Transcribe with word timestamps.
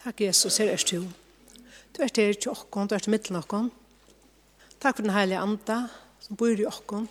Takk 0.00 0.20
Jesus, 0.24 0.56
her 0.56 0.70
er 0.72 0.84
du. 0.90 1.04
Du 1.92 2.02
er 2.02 2.08
til 2.08 2.48
åkken, 2.48 2.88
du 2.88 2.94
er 2.96 3.02
til 3.04 3.12
midten 3.12 3.36
åkken. 3.36 3.68
Takk 4.80 4.96
for 4.96 5.04
den 5.04 5.12
heilige 5.12 5.42
anda 5.42 5.82
som 6.24 6.38
bor 6.40 6.56
i 6.56 6.64
åkken, 6.64 7.08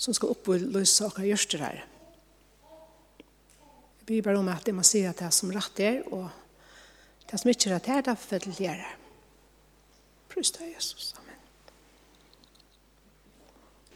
som 0.00 0.16
skal 0.16 0.32
oppvise 0.32 1.04
åkken 1.04 1.28
gjørster 1.28 1.64
her. 1.66 1.82
Jeg 3.98 4.06
blir 4.08 4.24
bare 4.24 4.40
om 4.40 4.48
at 4.48 4.64
jeg 4.64 4.76
må 4.78 4.86
si 4.86 5.02
at 5.04 5.20
det 5.20 5.28
er 5.28 5.34
som 5.36 5.52
rett 5.52 5.84
er, 5.84 6.00
og 6.08 6.30
det 7.28 7.40
som 7.42 7.52
ikke 7.52 7.74
rett 7.74 7.92
er, 7.92 8.04
det 8.06 8.14
er 8.14 8.22
for 8.22 8.48
det 8.48 8.56
gjør. 8.56 8.84
Prøst 10.32 10.56
deg, 10.56 10.72
Jesus. 10.72 11.12
Amen. 11.20 11.40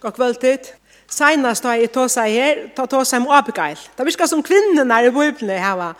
God 0.03 0.19
kveld 0.19 0.43
tid. 0.45 0.75
Senast 1.09 1.65
har 1.65 1.81
jeg 1.81 1.93
tåsa 1.93 2.27
her, 2.29 2.67
ta 2.77 2.85
seg 3.05 3.25
om 3.25 3.33
Abigail. 3.33 3.81
Det 3.97 4.05
virker 4.05 4.29
som 4.29 4.45
kvinnerne 4.45 5.07
i 5.07 5.13
Bibelen 5.13 5.57
her 5.61 5.79
var 5.81 5.97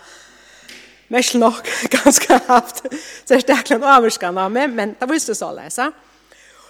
mest 1.13 1.37
nok 1.37 1.69
ganska 1.97 2.39
haft 2.47 2.83
så 3.25 3.39
starkt 3.39 3.71
avskan 3.71 4.37
av 4.37 4.51
meg, 4.51 4.69
men 4.73 4.95
det 4.99 5.09
visste 5.11 5.35
så 5.35 5.51
läsa. 5.53 5.91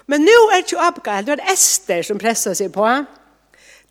Men 0.06 0.22
nu 0.22 0.32
är 0.32 0.58
er 0.58 0.62
det 0.62 0.72
ju 0.72 0.78
Abigail, 0.78 1.26
det 1.26 1.40
er 1.40 1.54
Esther 1.54 2.04
som 2.04 2.20
pressar 2.20 2.54
sig 2.54 2.70
på. 2.70 3.06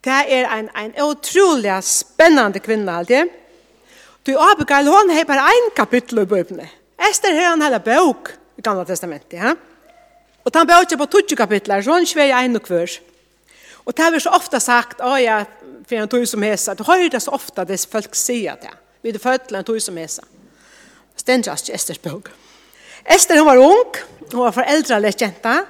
Det 0.05 0.11
är 0.11 0.27
er 0.29 0.59
en, 0.59 0.69
en 0.77 1.03
otroligt 1.03 1.85
spännande 1.85 2.59
kvinna 2.59 2.99
alltid. 2.99 3.29
Du 4.27 4.37
Abigail, 4.37 4.87
hon 4.87 5.11
har 5.11 5.25
bara 5.25 5.49
en 5.49 5.71
kapitel 5.77 6.19
i 6.19 6.25
Bibeln. 6.25 6.69
Esther 7.11 7.35
har 7.35 7.53
en 7.53 7.63
hela 7.63 7.79
bok 7.79 8.29
i 8.57 8.63
Gamla 8.63 8.85
Testamentet. 8.85 9.33
Ja? 9.33 9.57
Och 10.45 10.53
han 10.55 10.67
böker 10.67 10.97
på 10.97 11.07
20 11.07 11.37
kapitler, 11.37 11.83
så 11.83 11.91
hon 11.91 12.07
svär 12.07 12.45
en 12.45 12.57
og 12.57 12.63
kvør. 12.63 12.91
Och 13.85 13.93
det 13.97 14.03
har 14.03 14.11
vi 14.11 14.21
så 14.21 14.31
ofta 14.31 14.61
sagt, 14.61 15.01
å 15.01 15.19
ja, 15.19 15.45
för 15.87 15.97
en 15.97 16.09
tog 16.09 16.29
som 16.29 16.43
hesa, 16.43 16.75
du 16.75 16.85
hör 16.85 17.11
det 17.11 17.21
så 17.21 17.31
ofta 17.31 17.65
det 17.65 17.87
folk 17.91 18.15
sier 18.15 18.57
det. 18.63 18.71
Vi 19.03 19.11
är 19.11 19.19
födda 19.19 19.59
en 19.59 19.65
tog 19.65 19.83
som 19.83 19.97
hesa. 19.97 20.23
Stendrast 21.23 21.71
i 21.71 21.77
Esters 21.77 22.01
bok. 22.03 22.33
Ester 23.07 23.39
hun 23.39 23.47
var 23.47 23.61
ung, 23.63 23.95
hun 24.33 24.41
var 24.43 24.55
foreldralig 24.57 25.15
kjenta, 25.15 25.61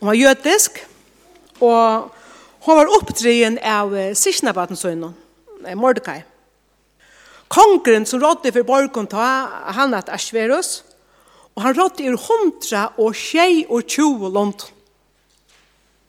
hun 0.00 0.10
var 0.10 0.18
jødisk, 0.18 0.82
og 1.64 2.10
hun 2.66 2.80
var 2.80 2.92
oppdrien 2.98 3.56
av 3.64 3.94
Sishnabatensønnen, 4.18 5.14
Mordecai. 5.80 6.20
Kongren 7.48 8.04
som 8.04 8.20
rådde 8.20 8.52
for 8.52 8.68
borgen 8.68 9.08
ta, 9.08 9.28
han 9.78 9.94
at 9.96 10.10
Ashverus, 10.12 10.82
og 11.56 11.64
han 11.64 11.76
rådde 11.78 12.04
i 12.04 12.12
hundra 12.12 12.90
og 13.00 13.16
tjei 13.16 13.64
og 13.64 13.86
tjue 13.88 14.28
lont. 14.28 14.66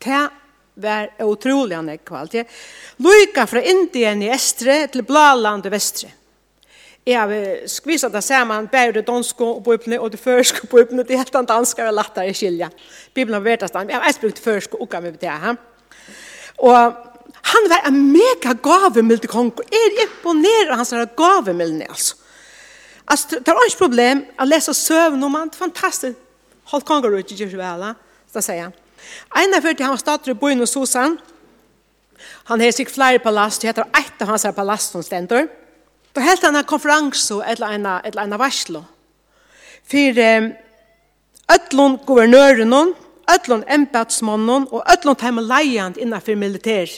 Det 0.04 0.24
var 0.84 1.14
utrolig 1.24 1.78
han 1.78 1.94
ekvalt. 1.94 2.36
Lyka 3.00 3.48
fra 3.48 3.64
Indien 3.64 4.26
i 4.26 4.32
Estre 4.34 4.82
til 4.92 5.08
Blaland 5.08 5.66
i 5.66 5.72
Vestre. 5.72 6.12
Jeg 7.08 7.20
har 7.20 7.68
skvist 7.72 8.10
det 8.12 8.24
sammen, 8.24 8.68
bare 8.68 8.92
det 8.92 9.06
danske 9.08 9.44
og 9.44 9.62
bøyblene, 9.64 10.00
og 10.00 10.12
det 10.12 10.20
første 10.20 10.68
bøyblene, 10.68 11.06
det 11.08 11.16
helt 11.16 11.36
annet 11.36 11.50
danske 11.50 11.82
er 11.82 11.94
lettere 11.96 12.34
skilja. 12.36 12.68
Bibelen 13.16 13.38
har 13.38 13.46
vært 13.46 13.68
stand. 13.70 13.90
Jeg 13.90 13.96
har 13.96 14.10
også 14.10 14.24
brukt 14.26 14.42
første 14.44 14.76
og 14.76 14.90
gav 14.92 15.06
med 15.06 15.16
det 15.22 15.30
her. 15.32 15.56
Og 16.58 16.98
han 17.52 17.70
var 17.72 17.88
en 17.88 18.00
mega 18.12 18.52
gavemild 18.64 19.24
til 19.24 19.32
kongen. 19.32 19.54
Jeg 19.72 19.86
er 19.88 20.04
imponerer 20.04 20.76
hans 20.76 20.92
her 20.92 21.06
gavemildene, 21.18 21.88
altså. 21.90 22.16
Altså, 23.08 23.40
det 23.40 23.54
var 23.56 23.70
ikke 23.70 23.86
problem 23.86 24.26
å 24.36 24.46
lese 24.46 24.74
søvn 24.76 25.24
om 25.24 25.38
han. 25.40 25.52
Fantastisk. 25.56 26.18
Holdt 26.74 26.86
kongen 26.86 27.14
ut 27.16 27.32
i 27.32 27.46
vel, 27.46 27.86
så 28.34 28.44
sier 28.44 28.66
han. 28.66 28.74
En 29.40 29.56
av 29.56 29.64
førte 29.64 29.86
han 29.86 29.94
var 29.96 30.02
stater 30.02 30.34
i 30.34 30.36
byen 30.36 30.60
hos 30.60 30.76
Susan. 30.76 31.16
Han 32.52 32.60
har 32.60 32.76
sikkert 32.76 32.98
flere 32.98 33.24
palast. 33.24 33.62
Det 33.62 33.72
heter 33.72 33.88
et 33.96 34.26
av 34.26 34.34
hans 34.34 34.48
palast 34.58 34.92
som 34.92 35.06
stender. 35.06 35.48
Da 36.18 36.24
helt 36.26 36.42
han 36.42 36.56
en 36.58 36.66
konferans 36.66 37.28
eller 37.30 37.76
en, 37.76 37.84
eller 37.86 38.24
en 38.24 38.40
varslo. 38.42 38.80
For 39.86 40.18
eh, 40.18 40.48
ødlån 41.54 42.00
guvernøren, 42.08 42.74
ødlån 43.30 43.64
embedsmannen 43.70 44.66
og 44.72 44.82
ødlån 44.94 45.20
heimeleian 45.22 45.94
innenfor 45.98 46.36
militær. 46.36 46.90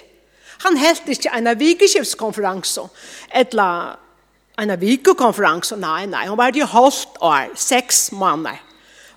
Han 0.63 0.77
helt 0.77 1.03
ikke 1.11 1.33
en 1.35 1.51
vikeskipskonferans 1.59 2.79
eller 3.31 3.99
en 4.59 4.73
vikekonferans. 4.79 5.73
Nei, 5.75 6.05
nei, 6.05 6.23
han 6.27 6.39
var 6.39 6.55
det 6.55 6.63
jo 6.63 6.71
halvt 6.71 7.19
år, 7.19 7.51
seks 7.59 8.11
måneder. 8.11 8.55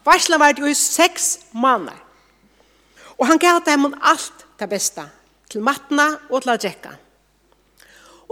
Varslen 0.05 0.43
var 0.43 0.53
det 0.53 0.67
jo 0.67 0.67
i 0.67 0.75
seks 0.75 1.39
måneder. 1.53 2.03
Og 3.19 3.27
han 3.31 3.39
gav 3.39 3.63
dem 3.67 3.95
alt 4.03 4.47
det 4.59 4.69
beste, 4.69 5.07
til 5.51 5.63
matna 5.63 6.11
og 6.31 6.43
til 6.43 6.57
å 6.57 6.59
drekke. 6.59 6.99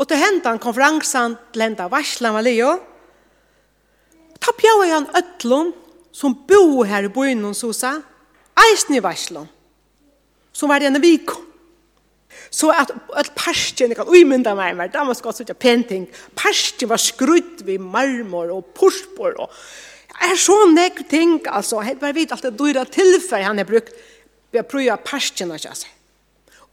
Og 0.01 0.09
til 0.09 0.17
hentan 0.17 0.61
konferansen 0.63 1.37
til 1.53 1.67
hendan 1.67 1.91
varslan 1.93 2.33
var 2.33 2.45
leo. 2.47 2.73
Ta 4.41 4.55
pjaua 4.57 4.87
i 4.89 4.95
han 4.95 5.11
ötlun 5.19 5.75
som 6.17 6.35
bo 6.49 6.83
her 6.89 7.07
i 7.07 7.13
byen 7.13 7.45
hos 7.45 7.61
Sosa, 7.61 7.99
eisen 8.65 8.97
i 8.97 9.03
varslan, 9.05 9.47
som 10.53 10.73
var 10.73 10.83
en 10.83 10.99
vik. 11.03 11.31
Så 12.51 12.71
at, 12.73 12.91
at 13.15 13.31
parstjen, 13.37 13.93
jeg 13.93 13.99
kan 14.01 14.09
uimynda 14.11 14.57
meg 14.59 14.75
mer, 14.79 14.91
da 14.91 15.05
må 15.07 15.15
skal 15.15 15.37
sitte 15.37 15.55
penting, 15.55 16.09
parstjen 16.39 16.91
var 16.91 17.03
skrudd 17.03 17.63
vid 17.67 17.83
marmor 17.83 18.51
og 18.57 18.73
porspor 18.75 19.37
og 19.37 19.55
er 20.21 20.37
så 20.41 20.57
nekk 20.73 21.05
ting, 21.11 21.39
altså, 21.47 21.81
helt 21.85 22.01
bare 22.01 22.17
vet 22.17 22.33
alt 22.35 22.45
det 22.49 22.57
dyra 22.59 22.83
tilfell 22.89 23.47
han 23.47 23.61
har 23.61 23.69
brukt, 23.69 23.93
vi 24.51 24.59
har 24.59 24.67
prøvd 24.67 25.05
parstjen, 25.07 25.53
altså 25.55 25.87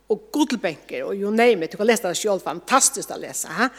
og 0.09 0.21
godelbenker, 0.31 1.03
och 1.03 1.15
you 1.15 1.31
name 1.31 1.65
it. 1.65 1.71
Du 1.71 1.77
kan 1.77 1.87
läsa 1.87 2.07
det 2.07 2.15
selv, 2.15 2.39
fantastisk 2.39 3.11
å 3.11 3.17
läsa. 3.17 3.47
Ha? 3.47 3.69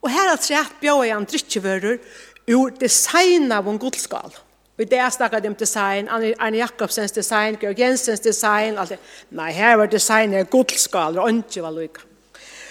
Och 0.00 0.10
här 0.10 0.32
er 0.32 0.36
tre 0.36 0.64
bjør 0.80 1.04
jeg 1.04 1.16
en 1.16 1.24
drittjevører, 1.24 1.98
ur 2.46 2.70
design 2.70 3.52
av 3.52 3.68
en 3.68 3.78
godskal. 3.78 4.34
Og 4.78 4.90
det 4.90 5.12
snackar 5.12 5.40
dem 5.40 5.54
design, 5.54 6.08
Arne 6.08 6.58
Jakobsens 6.58 7.12
design, 7.12 7.56
Georg 7.60 7.78
Jensens 7.78 8.20
design, 8.20 8.78
alt 8.78 8.88
det. 8.88 8.98
Nei, 9.30 9.52
her 9.52 9.76
var 9.76 9.86
design 9.86 10.34
är 10.34 10.44
godskal 10.44 11.18
och 11.18 11.30
ikke 11.30 11.62
var 11.62 11.70
lykke. 11.70 12.00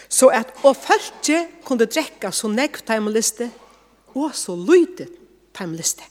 Så 0.08 0.30
att 0.30 0.48
och 0.62 0.78
følge 0.78 1.48
kunde 1.66 1.86
drekke 1.86 2.32
så 2.32 2.48
näkt 2.48 2.86
timeliste 2.86 3.50
och 4.14 4.36
så 4.36 4.56
lite 4.56 5.08
timeliste. 5.58 6.04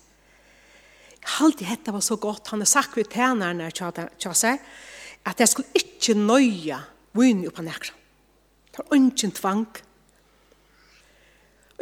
Allt 1.40 1.58
det 1.58 1.64
hette 1.64 1.92
var 1.92 2.00
så 2.00 2.16
gott. 2.16 2.48
Han 2.48 2.60
har 2.60 2.66
sagt 2.66 2.96
vid 2.96 3.12
tjänarna 3.12 3.70
tjata 3.70 4.08
seg, 4.34 4.58
at 5.26 5.40
jeg 5.40 5.48
skulle 5.48 5.68
ikke 5.78 6.16
nøye 6.18 6.78
vunne 7.16 7.48
opp 7.50 7.60
av 7.60 7.66
nekra. 7.66 7.96
Det 8.72 8.80
var 8.80 8.94
ungen 8.96 9.34
tvang. 9.36 9.66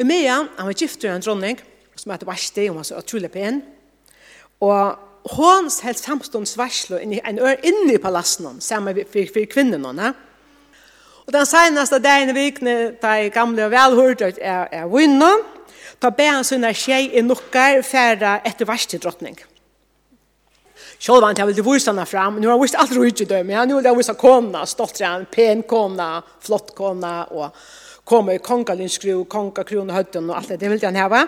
Og 0.01 0.07
med 0.07 0.27
han, 0.27 0.49
han 0.57 0.67
var 0.67 0.75
gift 0.77 1.05
en 1.05 1.23
dronning, 1.23 1.61
som 1.97 2.13
heter 2.13 2.27
Vashti, 2.27 2.67
og 2.67 2.75
han 2.75 2.81
var 2.81 2.89
så 2.89 2.99
utrolig 2.99 3.31
pen. 3.31 3.63
Og 4.65 4.99
hun 5.37 5.71
held 5.85 6.01
samstånds 6.01 6.57
varslo 6.59 6.99
inn 6.99 7.15
i 7.15 7.23
en 7.25 7.39
ør 7.39 7.61
inne 7.67 7.95
i 7.95 8.03
palassen, 8.03 8.61
sammen 8.65 8.97
med 8.97 9.09
for, 9.13 9.29
for 9.33 9.49
kvinnen. 9.53 9.85
Og 9.85 11.33
den 11.33 11.47
seneste 11.47 12.01
dagen 12.03 12.33
i 12.33 12.37
vikene, 12.37 12.77
da 13.03 13.19
jeg 13.21 13.33
gamle 13.37 13.69
og 13.69 13.75
velhørt 13.75 14.25
er, 14.41 14.69
er 14.73 14.91
vunne, 14.91 15.33
Da 16.01 16.09
ber 16.17 16.31
han 16.33 16.47
sånne 16.49 16.71
skjei 16.77 17.11
i 17.13 17.21
nukker, 17.21 17.83
færre 17.85 18.39
etter 18.49 18.65
Vashti 18.69 18.97
drottning. 18.97 19.37
Själv 21.01 21.23
han 21.23 21.47
ville 21.47 21.63
visa 21.63 21.91
henne 21.91 22.07
fram. 22.07 22.37
Nu 22.37 22.47
har 22.47 22.53
han 22.53 22.63
visst 22.63 22.75
allt 22.75 22.93
roligt 22.93 23.21
i 23.21 23.25
dömen. 23.25 23.57
Han 23.57 23.77
ville 23.77 23.95
visa 23.95 24.15
komna, 24.15 24.67
stått 24.67 25.01
han, 25.01 25.27
pen 25.27 25.63
komna, 25.63 26.23
flott 26.41 26.75
komna 26.75 27.25
och 27.25 27.57
komma 28.05 28.35
i 28.35 28.39
kongalinskru, 28.39 29.25
kongakron 29.25 29.91
och 29.91 29.97
hötten 29.97 30.31
och 30.31 30.37
allt 30.37 30.49
det. 30.49 30.57
Det 30.57 30.69
ville 30.69 30.87
han 30.87 30.97
ha. 30.97 31.27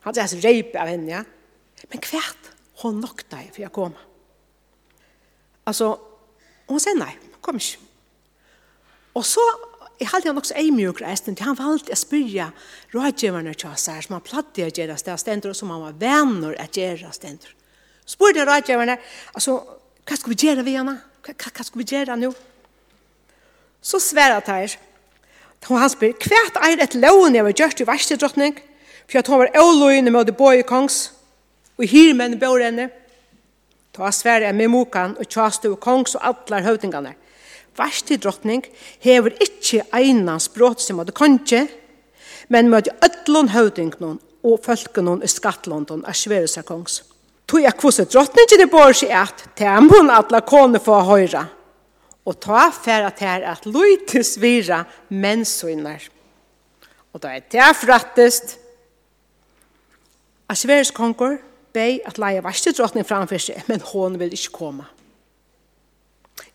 Han 0.00 0.14
säger 0.14 0.28
sig 0.28 0.40
rejp 0.40 0.76
av 0.76 0.86
henne. 0.86 1.12
Ja. 1.12 1.24
Men 1.88 1.98
kvärt, 1.98 2.44
hon 2.74 3.00
nokta 3.00 3.36
dig 3.36 3.50
för 3.54 3.62
jag 3.62 3.72
kom. 3.72 3.92
Alltså, 5.64 5.98
hon 6.66 6.80
säger 6.80 6.98
nej, 6.98 7.18
kom 7.40 7.54
inte. 7.54 7.66
Och 9.12 9.26
så 9.26 9.40
Jeg 10.00 10.08
halte 10.08 10.28
han 10.28 10.38
også 10.40 10.54
ei 10.56 10.70
mjuk 10.72 11.02
resten, 11.04 11.34
til 11.36 11.44
han 11.44 11.58
valgte 11.58 11.92
å 11.92 11.98
spyrja 11.98 12.46
rådgjøverne 12.94 13.52
til 13.52 13.68
oss 13.68 13.84
her, 13.92 14.00
som 14.00 14.14
han 14.16 14.24
platt 14.24 14.56
i 14.56 14.64
å 14.64 14.70
gjøre 14.72 14.96
stedet, 14.96 15.56
som 15.56 15.74
han 15.74 15.82
var 15.82 15.98
venner 16.00 16.54
å 16.56 16.68
gjøre 16.72 17.10
stendur 17.12 17.52
spurte 18.10 18.44
rådgjøverne, 18.46 18.98
altså, 19.34 19.60
hva 20.06 20.18
skal 20.18 20.32
vi 20.32 20.38
gjøre 20.42 20.64
ved 20.66 20.78
henne? 20.80 20.96
Hva, 21.24 21.34
hva 21.36 21.66
skal 21.66 21.82
vi 21.82 21.88
gjøre 21.92 22.16
nå? 22.18 22.32
Så 23.80 24.00
sværet 24.02 24.48
her. 24.50 24.76
Og 25.68 25.78
han 25.78 25.92
spør, 25.92 26.16
hva 26.24 26.66
er 26.66 26.82
et 26.82 26.96
loven 26.98 27.36
jeg 27.36 27.44
har 27.46 27.56
gjort 27.56 27.82
i 27.82 27.86
verste 27.88 28.16
drottning, 28.16 28.56
for 29.10 29.20
at 29.20 29.28
hun 29.28 29.42
var 29.42 29.52
avløyende 29.58 30.12
med 30.14 30.32
bo 30.36 30.50
i 30.54 30.64
kongs, 30.66 31.12
og 31.78 31.84
hyr 31.84 32.10
hirmen 32.10 32.38
bør 32.40 32.64
henne. 32.64 32.88
Ta 33.94 34.10
sværet 34.14 34.48
jeg 34.48 34.54
med 34.54 34.68
mokan, 34.68 35.16
og 35.18 35.28
tjaste 35.28 35.70
og 35.70 35.80
kongs 35.80 36.14
og 36.14 36.24
alle 36.24 36.62
høvdingene. 36.64 37.14
Verste 37.76 38.16
drottning 38.16 38.64
hever 39.00 39.36
ikke 39.40 39.84
egnet 39.92 40.42
språk 40.42 40.80
som 40.82 40.98
hadde 41.00 41.14
kanskje, 41.16 41.66
men 42.48 42.70
med 42.70 42.90
ødlån 43.04 43.52
høvdingene 43.54 44.18
og 44.42 44.60
folkene 44.64 45.20
i 45.24 45.30
skattlånden 45.30 46.04
er 46.08 46.16
svære 46.16 46.48
seg 46.50 46.66
kongs 46.66 47.02
tog 47.50 47.64
jeg 47.64 47.74
kvose 47.78 48.06
drottningen 48.06 48.62
i 48.62 48.70
borsi 48.70 49.08
at 49.10 49.48
tem 49.58 49.88
hun 49.90 50.12
atla 50.14 50.42
kone 50.46 50.78
få 50.82 51.00
høyra. 51.08 51.42
Og 52.28 52.36
ta 52.38 52.68
fer 52.70 53.08
at 53.08 53.22
her 53.24 53.46
at 53.50 53.66
løytis 53.66 54.36
vira 54.38 54.84
mennsøyner. 55.08 56.04
Og 57.10 57.22
da 57.22 57.32
er 57.34 57.46
det 57.50 57.70
frattest. 57.80 58.54
Asveres 60.50 60.92
konger 60.94 61.40
bei 61.74 61.98
at 62.06 62.18
leia 62.22 62.42
varste 62.44 62.74
drottning 62.76 63.06
framfor 63.06 63.42
seg, 63.42 63.64
men 63.70 63.82
hon 63.92 64.18
vil 64.20 64.34
ikke 64.34 64.54
komme. 64.54 64.86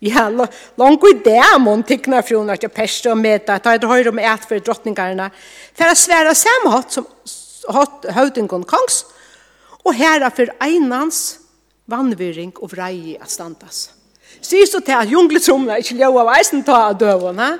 Ja, 0.00 0.26
langt 0.28 1.04
i 1.08 1.14
dæmon 1.24 1.84
tykna 1.88 2.20
frun 2.24 2.50
at 2.52 2.64
jeg 2.64 2.72
perste 2.72 3.12
og 3.12 3.20
meta, 3.20 3.56
ta 3.58 3.72
et 3.76 3.84
høyre 3.84 4.12
med 4.12 4.28
et 4.28 4.44
for 4.48 4.60
drottningarna, 4.60 5.30
for 5.76 5.92
å 5.92 5.96
svære 5.96 6.34
samme 6.36 6.72
hatt 6.74 6.96
som 6.96 7.06
hatt 7.72 8.04
høytingon 8.16 8.66
kongs, 8.68 9.04
og 9.86 9.94
herra 9.94 10.32
for 10.34 10.50
einans 10.62 11.38
vannvering 11.86 12.52
og 12.58 12.72
vrei 12.72 13.14
at 13.20 13.30
standas. 13.30 13.90
Sier 14.42 14.66
så 14.68 14.82
til 14.84 14.98
at 14.98 15.10
jungletromna 15.10 15.78
ikke 15.80 15.96
ljøa 16.00 16.24
av 16.24 16.32
eisen 16.36 16.64
ta 16.66 16.88
av 16.90 16.98
døven, 16.98 17.38
ha? 17.40 17.56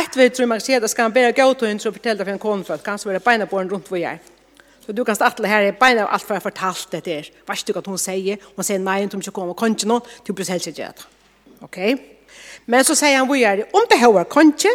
Eit 0.00 0.14
vei 0.16 0.28
tror 0.32 0.48
man 0.48 0.60
sier 0.62 0.82
at 0.82 0.90
skal 0.90 1.06
han 1.06 1.14
bæra 1.14 1.34
gå 1.36 1.46
til 1.60 1.76
å 1.76 1.92
fortelle 1.92 2.24
for 2.24 2.32
en 2.32 2.40
konfrøtt, 2.42 2.84
kanskje 2.84 3.10
være 3.10 3.24
beina 3.24 3.46
på 3.48 3.60
en 3.60 3.70
rundt 3.70 3.90
hvor 3.90 4.00
jeg. 4.00 4.20
Så 4.82 4.94
du 4.96 5.04
kan 5.06 5.14
statle 5.14 5.46
her, 5.46 5.68
beina 5.78 6.06
av 6.06 6.16
alt 6.16 6.26
for 6.26 6.34
jeg 6.34 6.42
fortalt 6.42 6.94
det 6.94 7.02
der. 7.06 7.28
Vast 7.46 7.68
du 7.68 7.74
hva 7.76 7.82
hun 7.86 8.00
sier? 8.00 8.40
Hun 8.56 8.66
sier 8.66 8.80
nei, 8.82 9.02
hun 9.04 9.20
ikke 9.20 9.34
kommer, 9.36 9.54
kan 9.54 9.76
ikke 9.76 9.84
till 9.84 10.24
du 10.26 10.32
blir 10.32 10.48
helst 10.50 10.66
ikke 10.66 10.88
det. 10.88 11.06
Ok? 11.62 11.78
Men 12.66 12.84
så 12.84 12.96
sier 12.98 13.20
han 13.20 13.28
hvor 13.28 13.38
jeg 13.38 13.60
er, 13.60 13.68
om 13.76 13.86
det 13.90 14.00
her 14.00 14.10
var 14.16 14.26
kan 14.32 14.50
ikke, 14.50 14.74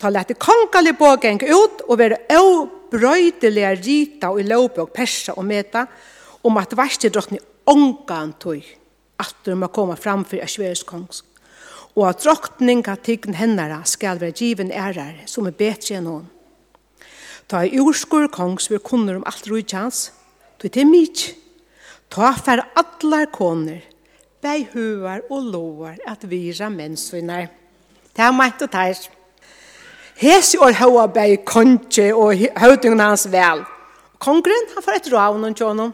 ta 0.00 0.10
lette 0.10 0.34
konkalig 0.34 0.96
pågeng 0.98 1.38
ut 1.44 1.84
og 1.86 1.98
være 2.00 2.18
brøydeliga 2.94 3.74
rita 3.74 4.30
og 4.30 4.40
i 4.40 4.52
og 4.54 4.90
persa 4.94 5.34
og 5.36 5.44
meta 5.44 5.86
om 6.44 6.56
at 6.56 6.70
drottning 6.70 7.42
ångan 7.66 8.34
tog 8.38 8.62
at 9.18 9.34
de 9.44 9.54
må 9.54 9.66
komme 9.66 9.96
fram 9.96 10.24
for 10.24 10.42
Asveres 10.42 10.82
kongs 10.82 11.22
og 11.94 12.08
at 12.08 12.22
drottninga 12.24 12.96
tyggen 12.96 13.36
hennara 13.38 13.82
skal 13.86 14.20
være 14.20 14.32
given 14.32 14.72
ærer 14.72 15.24
som 15.30 15.46
er 15.46 15.54
betre 15.54 15.98
enn 15.98 16.10
hon. 16.10 16.26
Ta 17.46 17.62
i 17.62 17.78
urskur 17.78 18.26
kongs 18.32 18.70
vi 18.70 18.80
kunner 18.82 19.20
om 19.20 19.26
alt 19.28 19.46
rujtjans, 19.50 20.10
du 20.58 20.68
til 20.68 20.88
mig, 20.88 21.12
ta 22.10 22.32
fer 22.34 22.64
allar 22.74 23.28
koner, 23.30 23.82
bei 24.42 24.66
huvar 24.72 25.22
og 25.30 25.50
lovar 25.52 26.00
at 26.06 26.24
vira 26.28 26.68
mennsvinar. 26.68 27.46
Det 28.14 28.22
er 28.22 28.34
mætt 28.34 28.62
og 28.62 28.70
tærs. 28.70 29.08
Hesi 30.14 30.58
år 30.62 30.76
hava 30.78 31.06
bei 31.10 31.36
konje 31.42 32.12
og 32.14 32.38
høvdingen 32.60 33.02
hans 33.02 33.26
vel. 33.32 33.64
Kongren, 34.22 34.70
han 34.74 34.84
får 34.84 34.98
et 35.00 35.12
ravn 35.12 35.46
og 35.48 35.56
tjånum. 35.58 35.92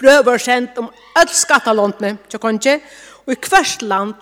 Prøver 0.00 0.40
sent 0.40 0.78
om 0.80 0.88
öll 1.20 1.32
skattalåntene 1.36 2.16
til 2.30 2.40
konje, 2.40 2.78
og 3.26 3.32
i 3.34 3.38
hvert 3.50 3.82
land, 3.84 4.14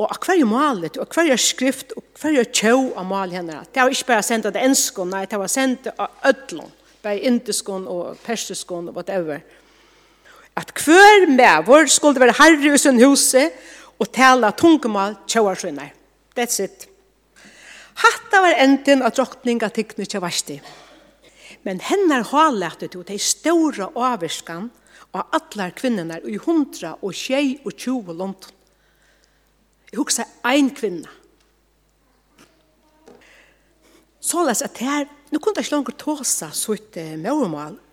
og 0.00 0.08
a 0.08 0.16
hver 0.16 0.44
malet, 0.48 0.96
og 0.96 1.12
hver 1.12 1.36
skrift, 1.36 1.92
og 1.96 2.04
hver 2.22 2.48
tjo 2.48 2.94
av 2.96 3.04
mal 3.06 3.30
henne. 3.30 3.60
Det 3.68 3.82
var 3.82 3.92
ikke 3.92 4.08
bare 4.08 4.24
sendt 4.24 4.48
av 4.48 4.54
det 4.56 4.62
enskon, 4.64 5.12
nei, 5.12 5.26
det 5.28 5.38
var 5.38 5.52
sendt 5.52 5.90
av 5.92 6.24
öllon, 6.24 6.70
bei 7.04 7.18
indiskon 7.28 7.84
og 7.90 8.16
persiskon 8.24 8.88
og 8.88 8.96
whatever. 8.96 9.42
At 10.56 10.72
hver 10.84 11.28
mevor 11.28 11.86
skulle 11.86 12.20
være 12.20 12.38
herre 12.40 12.74
i 12.74 12.80
sin 12.80 13.02
huse, 13.04 13.50
og 14.00 14.08
tala 14.10 14.50
tungemal 14.56 15.18
tjåarsynner. 15.28 15.92
That's 16.34 16.62
it. 16.64 16.88
Hatta 17.94 18.40
var 18.40 18.54
enden 18.58 19.02
av 19.02 19.12
drottninga 19.16 19.68
tykkene 19.70 20.06
tja 20.06 20.20
varsti. 20.20 20.60
Men 21.62 21.80
hennar 21.80 22.24
ut 22.24 22.90
til 22.90 23.02
ei 23.06 23.18
store 23.18 23.90
avvirskan 23.94 24.70
av 25.12 25.28
allar 25.36 25.74
kvinnerna 25.76 26.18
i 26.24 26.38
hundra 26.40 26.96
og 27.02 27.14
tjei 27.14 27.60
og 27.64 27.76
tjuv 27.76 28.08
og 28.08 28.16
London. 28.16 28.54
Jeg 29.92 30.00
husker 30.00 30.24
ein 30.48 30.70
kvinna. 30.72 31.10
Så 34.22 34.44
les 34.46 34.62
at 34.62 34.78
her, 34.78 35.04
nu 35.30 35.38
kunne 35.38 35.58
jeg 35.58 35.66
ikke 35.66 35.74
langer 35.74 35.96
tåsa 35.98 36.48
sutt 36.54 36.96
eh, 36.96 37.18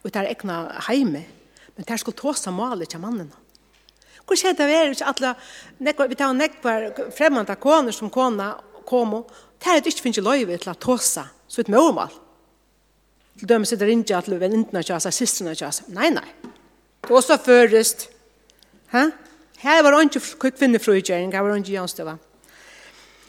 ut 0.06 0.16
her 0.16 0.30
egna 0.30 0.80
heime, 0.88 1.24
men 1.76 1.88
her 1.90 1.98
skulle 1.98 2.18
tåsa 2.18 2.52
malet 2.52 2.90
til 2.90 3.02
mannen. 3.02 3.32
Hvor 4.26 4.38
skjedde 4.38 4.68
det 4.70 4.76
er 4.78 4.92
ikke 4.94 5.10
alle, 5.10 5.34
vi 5.80 6.16
tar 6.16 6.36
nekvar 6.38 6.92
fremmanda 7.18 7.56
koner 7.58 7.92
som 7.92 8.12
kona 8.14 8.54
kom 8.86 9.16
og 9.18 9.32
Det 9.60 9.68
er 9.68 9.80
at 9.80 9.86
du 9.86 9.92
ikke 9.92 10.06
finner 10.08 10.26
løyve 10.26 10.58
til 10.58 10.72
å 10.72 10.78
tåse, 10.80 11.24
så 11.48 11.60
ut 11.60 11.68
et 11.68 11.74
målmål. 11.74 12.14
Til 13.40 13.50
dem 13.50 13.66
sitter 13.68 13.92
ikke 13.92 14.18
at 14.18 14.30
løven 14.32 14.66
ikke 14.68 14.96
har 14.96 15.04
seg, 15.04 15.16
sisterne 15.16 15.56
ikke 15.56 15.68
har 15.68 15.76
seg. 15.76 15.92
Nei, 15.96 16.10
nei. 16.16 16.28
Tåse 17.08 17.38
først. 17.44 18.08
Hæ? 18.94 19.10
Her 19.60 19.84
var 19.84 19.98
han 19.98 20.08
ikke 20.08 20.52
kvinnefrøygjøring, 20.56 21.34
her 21.36 21.44
var 21.44 21.56
han 21.56 21.64
ikke 21.64 21.76
janstøva. 21.76 22.16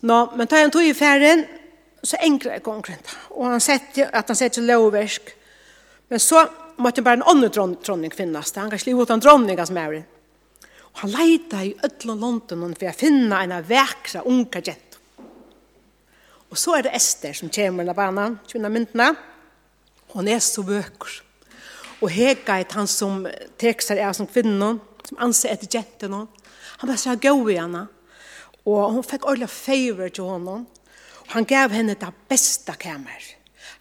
Nå, 0.06 0.18
men 0.38 0.48
tar 0.48 0.64
han 0.64 0.72
tog 0.72 0.86
i 0.86 0.94
ferien, 0.96 1.44
så 2.02 2.18
enkla 2.24 2.56
jeg 2.56 2.64
konkret. 2.64 3.10
Og 3.34 3.50
han 3.50 3.62
sette, 3.62 4.06
at 4.06 4.30
han 4.30 4.38
sette 4.38 4.62
lovversk. 4.64 5.34
Men 6.10 6.22
så 6.22 6.44
måtte 6.80 7.04
bare 7.04 7.20
en 7.20 7.26
annen 7.28 7.52
dronning 7.52 8.14
finnes. 8.14 8.54
Han 8.56 8.70
kan 8.70 8.80
slive 8.80 9.04
ut 9.04 9.12
en 9.12 9.22
dronning 9.22 9.60
som 9.66 9.78
er. 9.78 9.98
Og 10.90 11.02
han 11.02 11.12
leita 11.12 11.64
i 11.66 11.74
ødlån 11.76 12.22
London 12.22 12.72
for 12.78 12.90
å 12.90 12.96
finne 12.96 13.42
en 13.44 13.58
vekra 13.66 14.24
unga 14.26 14.62
jenta 14.62 14.89
Og 16.50 16.58
så 16.58 16.74
er 16.76 16.86
det 16.86 16.94
Esther 16.98 17.34
som 17.36 17.50
kommer 17.52 17.88
av 17.88 17.98
banan, 17.98 18.38
kvinna 18.50 18.70
myndene. 18.72 19.12
Hon 20.10 20.28
er 20.28 20.40
så 20.42 20.64
vøker. 20.66 21.20
Og 22.00 22.10
Hega 22.10 22.58
er 22.58 22.74
han 22.74 22.88
som 22.90 23.22
tekster 23.60 24.00
er 24.00 24.12
som 24.16 24.26
kvinne, 24.26 24.78
som 25.06 25.20
anser 25.22 25.54
etter 25.54 25.70
jentene. 25.78 26.24
Han 26.80 26.90
bare 26.90 26.98
sier 26.98 27.20
gå 27.20 27.34
i 27.52 27.58
henne. 27.60 27.84
Og 28.66 28.96
hun 28.96 29.06
fikk 29.06 29.28
ordentlig 29.28 29.50
favor 29.52 30.10
til 30.10 30.26
honom. 30.32 30.64
Og 31.28 31.36
han 31.36 31.46
gav 31.46 31.70
henne 31.76 31.94
det 31.94 32.10
beste 32.28 32.74
kamer. 32.80 33.28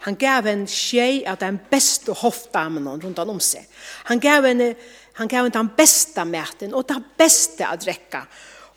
Han 0.06 0.16
gav 0.20 0.46
henne 0.46 0.70
tjej 0.70 1.24
av 1.28 1.40
den 1.42 1.58
beste 1.72 2.14
hoftdamen 2.16 2.86
rundt 3.02 3.18
om 3.18 3.40
seg. 3.42 3.66
Han 4.08 4.22
gav 4.22 4.46
henne, 4.46 4.74
han 5.18 5.28
gav 5.28 5.44
henne 5.44 5.56
den 5.58 5.74
beste 5.76 6.24
maten 6.24 6.76
og 6.76 6.86
det 6.88 7.00
beste 7.18 7.66
å 7.66 7.76
drekke. 7.80 8.22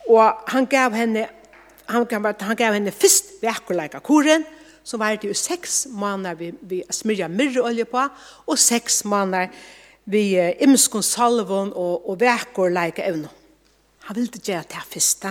Og 0.09 0.49
han 0.51 0.67
gav 0.71 0.97
henne 0.97 1.27
han, 1.85 2.05
gav, 2.09 2.27
han 2.41 2.59
gav 2.59 2.75
henne 2.77 2.93
først 2.95 3.37
vekkerleik 3.43 3.95
av 3.97 4.03
koren, 4.05 4.45
som 4.83 4.99
var 4.99 5.15
det 5.15 5.29
jo 5.29 5.37
seks 5.37 5.85
måneder 5.91 6.35
vi, 6.39 6.51
vi 6.61 6.81
smyrja 6.91 7.29
myrreolje 7.31 7.85
på, 7.87 8.03
og 8.47 8.59
seks 8.59 9.03
måneder 9.07 9.53
vi 10.11 10.33
eh, 10.35 10.57
imskon 10.63 11.03
salvon 11.03 11.71
og, 11.71 12.09
og 12.09 12.19
vekkerleik 12.19 12.99
av 12.99 13.09
evne. 13.13 13.31
Han 14.07 14.17
ville 14.17 14.27
ikke 14.27 14.51
gjøre 14.51 14.69
det 14.73 14.83
først. 14.91 15.27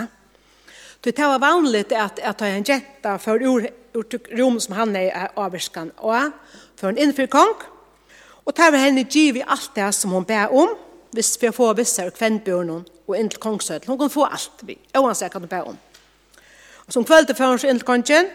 Det 1.03 1.19
var 1.19 1.43
vanligt 1.43 1.93
at, 1.93 2.21
at 2.23 2.43
en 2.47 2.65
jenta 2.65 3.19
for 3.21 3.43
ur, 3.43 3.67
ur 3.95 4.07
rom 4.39 4.61
som 4.61 4.77
han 4.79 4.97
er 4.97 5.29
avverskan 5.37 5.91
og 5.99 6.31
for 6.79 6.89
en 6.89 6.99
innfyr 6.99 7.29
kong. 7.29 7.53
Og 8.47 8.55
tar 8.57 8.73
var 8.73 8.87
henne 8.87 9.05
giv 9.05 9.37
i 9.39 9.45
alt 9.47 9.75
det 9.77 9.91
som 9.95 10.15
hun 10.15 10.25
ber 10.27 10.55
om, 10.55 10.73
hvis 11.13 11.37
vi 11.43 11.53
får 11.53 11.77
visse 11.79 12.07
og 12.07 12.15
kvendbjørnen 12.17 12.87
og 13.07 13.19
inntil 13.19 13.43
kongsøtel. 13.43 13.91
Hun 13.91 14.01
kan 14.01 14.11
få 14.11 14.25
alt 14.25 14.65
vi, 14.67 14.79
oansett 14.97 15.33
kan 15.33 15.45
hun 15.45 15.51
ber 15.51 15.69
om. 15.75 15.79
Og 16.87 16.95
som 16.95 17.05
kveld 17.07 17.31
får 17.37 17.45
han 17.45 17.61
seg 17.63 17.73
inn 17.73 17.83
til 17.83 17.89
kongen, 17.89 18.31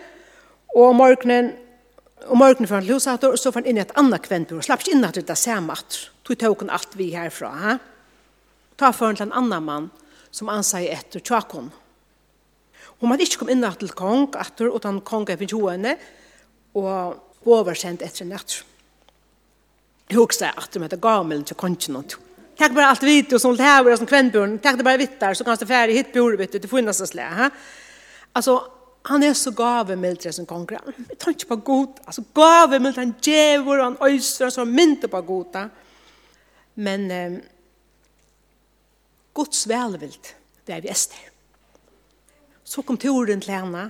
og 0.75 0.95
morgenen, 0.95 1.53
og 2.27 2.37
morgenen 2.37 2.69
får 2.69 2.79
han 2.81 2.87
til 2.87 3.31
og 3.31 3.39
så 3.39 3.51
får 3.51 3.61
han 3.61 3.71
inn 3.71 3.79
i 3.79 3.83
et 3.85 3.95
annet 3.99 4.23
kventur, 4.25 4.59
og 4.59 4.67
slapp 4.67 4.83
ikke 4.83 4.95
inn 4.95 5.07
at 5.07 5.19
det 5.19 5.29
er 5.29 5.39
samme 5.39 5.73
at 5.73 5.99
du 6.27 6.35
tok 6.35 6.63
han 6.65 6.73
alt 6.75 6.97
vi 6.99 7.11
herfra. 7.15 7.51
Ha? 7.63 7.77
Ta 8.77 8.91
for 8.91 9.09
han 9.09 9.19
til 9.19 9.29
en 9.29 9.37
annen 9.37 9.63
mann, 9.63 9.91
som 10.31 10.51
han 10.51 10.63
etter 10.63 11.19
tjakon. 11.19 11.71
Hun 12.99 13.11
hadde 13.11 13.23
ikke 13.27 13.43
kommet 13.43 13.57
inn 13.57 13.65
til 13.77 13.93
kong, 13.93 14.29
etter, 14.35 14.71
og 14.71 14.81
den 14.81 15.01
kong 15.01 15.29
er 15.29 15.37
finnes 15.37 15.71
henne, 15.71 15.97
og 16.73 17.45
oversendt 17.45 18.01
etter 18.01 18.25
en 18.25 18.33
etter. 18.37 18.63
Jeg 20.07 20.17
husker 20.17 20.55
at 20.55 20.71
de 20.71 20.79
heter 20.79 20.97
gamelen 21.03 21.43
til 21.43 21.57
kongen 21.59 21.99
og 21.99 22.07
tog. 22.07 22.23
Tack 22.57 22.73
bare 22.73 22.89
alt 22.89 23.03
vidt, 23.05 23.33
og 23.35 23.41
sånn 23.41 23.59
här 23.59 23.85
og 23.85 23.99
sånn 23.99 24.09
kvändbjörn. 24.09 24.55
Tack 24.57 24.77
det 24.79 24.85
bare 24.85 24.97
vidt 24.97 25.19
der, 25.19 25.35
så 25.35 25.43
kan 25.43 25.53
kanske 25.53 25.67
färg 25.69 25.93
hit 25.93 26.13
bor 26.13 26.33
vet 26.37 26.51
du. 26.51 26.59
Det 26.59 26.67
får 26.67 26.81
nästan 26.81 27.07
slä. 27.07 27.51
Alltså 28.37 28.71
han 29.01 29.23
är 29.23 29.33
så 29.33 29.51
gavemild 29.51 30.33
som 30.33 30.45
konger. 30.45 30.79
Jag 31.09 31.17
tar 31.17 31.31
ikke 31.31 31.45
på 31.45 31.55
god. 31.55 31.99
Alltså 32.05 32.23
gavemild, 32.33 32.97
han 32.97 33.13
djever, 33.21 33.79
han 33.79 33.97
öjster, 34.01 34.49
så 34.49 34.61
han 34.61 34.71
mynter 34.71 35.07
på 35.07 35.21
goda. 35.21 35.69
Men 36.73 37.11
eh, 37.11 37.39
Guds 39.33 39.67
velvilt, 39.67 40.35
det 40.65 40.73
är 40.73 40.81
vi 40.81 40.89
äster. 40.89 41.17
Så 42.63 42.81
kom 42.81 42.97
turen 42.97 43.41
till 43.41 43.53
henne. 43.53 43.89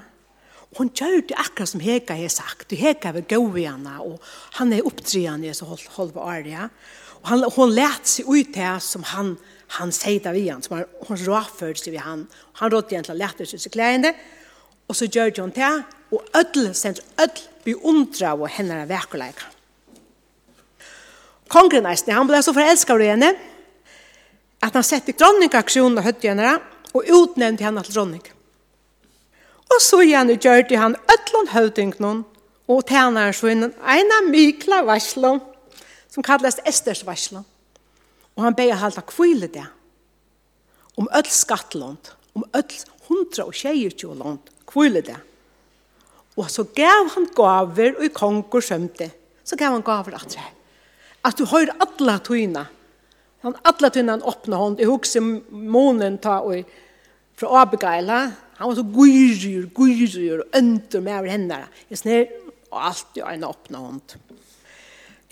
Och 0.70 0.78
hun 0.78 0.92
gjør 0.96 1.28
det 1.28 1.36
akkurat 1.36 1.70
som 1.70 1.80
Heka 1.80 2.16
har 2.16 2.28
sagt. 2.28 2.72
Heka 2.72 3.10
är 3.10 3.22
gå 3.22 3.58
i 3.58 3.66
henne 3.66 4.00
och 4.00 4.22
han 4.52 4.74
är 4.74 4.88
oppdrivende 4.88 5.54
så 5.54 5.66
håll, 5.66 5.80
hold 5.88 6.14
på 6.14 6.22
Arja. 6.22 6.70
Och 7.22 7.28
han, 7.28 7.44
hon 7.44 7.76
lät 7.76 8.08
sig 8.08 8.26
ut 8.28 8.54
til 8.54 8.80
som 8.80 9.04
han, 9.04 9.38
han 9.68 9.92
sier 9.92 10.24
det 10.24 10.32
vi 10.32 10.50
henne. 10.50 10.62
Som 10.62 10.78
han, 10.78 10.86
hon 11.08 11.18
rådfördes 11.18 11.88
vid 11.88 12.00
henne. 12.00 12.26
Han 12.54 12.72
rådde 12.72 12.96
egentligen 12.96 13.18
lätt 13.18 13.50
sig 13.50 13.60
till 13.60 13.72
kläderna. 13.72 14.14
Og 14.88 14.96
så 14.96 15.08
gjør 15.08 15.30
de 15.30 15.42
hun 15.42 15.54
det, 15.56 15.74
og 16.12 16.24
ødel 16.36 16.72
sendt 16.76 17.04
ødel 17.20 17.44
beundra 17.66 18.34
og 18.36 18.48
henne 18.50 18.86
av. 18.88 19.44
Kongren 21.48 21.88
eisne, 21.88 22.16
han 22.16 22.28
ble 22.28 22.40
så 22.44 22.54
forelsket 22.56 22.96
av 22.96 23.04
henne, 23.04 23.34
at 24.64 24.74
han 24.74 24.84
sette 24.84 25.16
dronningaktionen 25.16 26.00
av 26.00 26.08
høttjenere, 26.08 26.58
og 26.96 27.06
utnevnte 27.14 27.66
henne 27.66 27.84
til 27.84 27.94
dronning. 27.94 28.24
Og 29.68 29.82
så 29.84 30.00
gjerne 30.02 30.38
gjør 30.40 30.64
det 30.70 30.80
han 30.80 30.96
ødelen 30.96 31.52
høvdingen, 31.52 32.24
og 32.68 32.84
tjener 32.88 33.36
så 33.36 33.52
innen 33.52 33.76
en 33.76 34.14
av 34.18 34.28
Mikla 34.32 34.82
varslom, 34.88 35.40
som 36.12 36.24
kalles 36.24 36.60
Esters 36.66 37.04
varslom. 37.06 37.46
Og 38.36 38.44
han 38.44 38.56
beger 38.56 38.80
halta 38.80 39.04
kvile 39.08 39.48
det, 39.52 39.66
om 40.98 41.10
ødel 41.12 41.32
skattelånd, 41.32 42.14
om 42.36 42.46
öll 42.54 42.76
hundra 43.08 43.48
og 43.48 43.56
tjejer 43.56 43.94
tjolånd, 43.94 44.42
kvile 44.68 45.02
det. 45.06 45.18
Og 46.38 46.50
så 46.54 46.68
gav 46.76 47.10
han 47.16 47.28
gaver 47.36 47.98
og 47.98 48.06
i 48.06 48.14
konger 48.14 48.62
sømte. 48.62 49.10
Så 49.44 49.58
gav 49.58 49.74
han 49.74 49.86
gaver 49.86 50.18
at 50.20 50.30
det. 50.36 50.50
At 51.26 51.38
du 51.38 51.48
høyr 51.50 51.74
alla 51.84 52.18
tøyna. 52.24 52.66
Han 53.46 53.56
alla 53.66 53.90
tøyna 53.90 54.18
han 54.18 54.28
åpna 54.28 54.60
hånd. 54.60 54.80
Jeg 54.80 54.92
husker 54.92 55.24
månen 55.52 56.20
ta 56.22 56.40
og 56.46 56.68
fra 57.38 57.62
Abigaila. 57.62 58.20
Han 58.58 58.70
var 58.70 58.76
så 58.78 58.86
gyrir, 58.86 59.70
gyrir 59.74 60.44
og 60.44 60.58
ønter 60.58 61.02
med 61.02 61.20
over 61.20 61.32
henne. 61.32 61.64
Jeg 61.90 62.02
snir 62.02 62.28
og 62.72 62.80
alt 62.90 63.18
jo 63.18 63.26
en 63.30 63.48
åpna 63.48 63.82
hånd. 63.82 64.18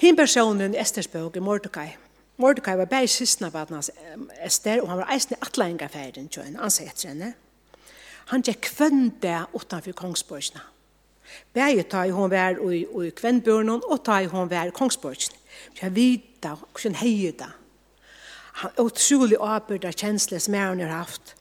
Hinn 0.01 0.17
personen 0.17 0.75
i 0.75 0.81
Estersbøk 0.81 1.37
i 1.37 1.43
Mordecai. 1.43 1.87
Mordecai 2.37 2.75
var 2.77 2.89
bare 2.91 3.07
sistna 3.07 3.49
på 3.49 3.63
hans 3.69 3.91
Ester, 4.43 4.81
og 4.81 4.89
han 4.91 4.99
var 4.99 5.11
eisen 5.13 5.35
i 5.35 5.41
atleingafæren, 5.41 6.27
han 6.59 6.71
sier 6.71 6.91
etter 6.91 7.13
henne. 7.13 7.33
Han 8.31 8.43
gikk 8.45 8.71
kvende 8.71 9.35
utanfor 9.53 9.95
Kongsborgsna. 9.97 10.63
Begge 11.53 11.83
ta 11.89 12.03
i 12.05 12.13
hon 12.13 12.29
vær 12.29 12.59
og 12.61 12.73
i 13.05 13.11
kvendbjørnen, 13.17 13.83
og 13.83 14.01
ta 14.05 14.19
i 14.21 14.29
hon 14.29 14.49
vær 14.49 14.73
Kongsborgsna. 14.75 15.37
Så 15.73 15.85
jeg 15.85 15.95
vita 15.95 16.55
hvordan 16.57 16.97
heie 17.01 17.31
det. 17.37 17.51
Han 18.61 18.71
er 18.71 18.87
utrolig 18.87 19.37
avbyrda 19.41 19.91
kjensle 19.91 20.39
som 20.39 20.53
han 20.53 20.83
har 20.85 20.97
haft. 21.03 21.35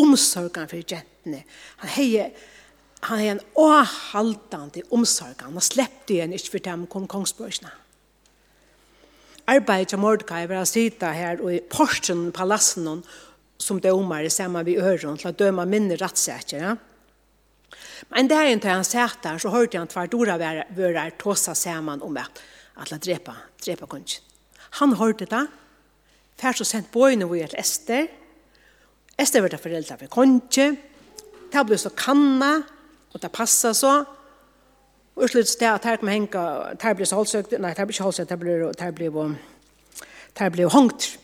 Omsorgen 0.00 0.68
for 0.68 0.80
jentene. 0.80 1.44
Han 1.82 1.94
heie, 1.96 2.30
han 3.04 3.20
er 3.20 3.30
en 3.34 3.46
åhaldande 3.60 4.82
omsorgen. 4.90 5.52
Han 5.52 5.64
sleppte 5.64 6.16
igjen 6.16 6.32
ikke 6.32 6.56
for 6.56 6.68
dem 6.70 6.86
kom 6.90 7.08
Kongsborgsna 7.08 7.74
arbeidet 9.46 9.92
til 9.92 10.00
Mordecai 10.00 10.46
var 10.48 10.62
å 10.62 10.68
sitte 10.68 11.10
her 11.14 11.40
i 11.50 11.60
Porsen, 11.70 12.30
palassen, 12.34 13.02
som 13.64 13.80
domare 13.80 14.30
samman 14.30 14.64
vid 14.64 14.78
öron 14.78 15.18
til 15.18 15.28
att 15.28 15.38
döma 15.38 15.64
minne 15.64 15.96
ja 16.52 16.76
Men 18.08 18.28
det 18.28 18.34
är 18.34 18.46
inte 18.46 18.68
han 18.68 18.84
satt 18.84 19.22
där 19.22 19.38
så 19.38 19.48
hörde 19.48 19.78
han 19.78 19.86
tvart 19.86 20.14
ora 20.14 20.38
vörar 20.68 21.10
tossa 21.10 21.54
samman 21.54 22.02
om 22.02 22.16
att 22.74 22.90
han 22.90 22.98
drepa, 22.98 23.36
drepa 23.64 23.86
kunchen. 23.86 24.22
Han 24.70 24.92
hörde 24.92 25.24
det. 25.24 25.46
Färs 26.36 26.60
och 26.60 26.66
sent 26.66 26.90
bojen 26.90 27.22
och 27.22 27.36
ett 27.36 27.54
Ester. 27.54 28.08
Ester 29.16 29.40
var 29.40 29.48
det 29.48 29.58
föräldrar 29.58 29.96
för 29.96 30.06
kunchen. 30.06 30.76
Det 31.52 31.64
blev 31.64 31.76
så 31.76 31.90
kanna 31.90 32.62
och 33.12 33.20
det 33.20 33.28
passade 33.28 33.74
så. 33.74 34.04
Och 35.14 35.30
slut 35.30 35.48
stället 35.48 35.84
här 35.84 35.98
henka 36.06 36.40
hänga, 36.40 36.74
där 36.82 36.94
blev 36.94 37.06
så 37.06 37.16
halsökt, 37.16 37.50
nej 37.50 37.74
där 37.76 37.86
blev 37.86 37.94
inte 37.94 38.02
halsökt, 38.02 38.28
där 38.28 38.36
blev, 38.36 38.72
där 38.72 38.92
blev, 38.92 39.34
där 40.32 40.50
blev 40.50 40.70
hångt. 40.70 41.18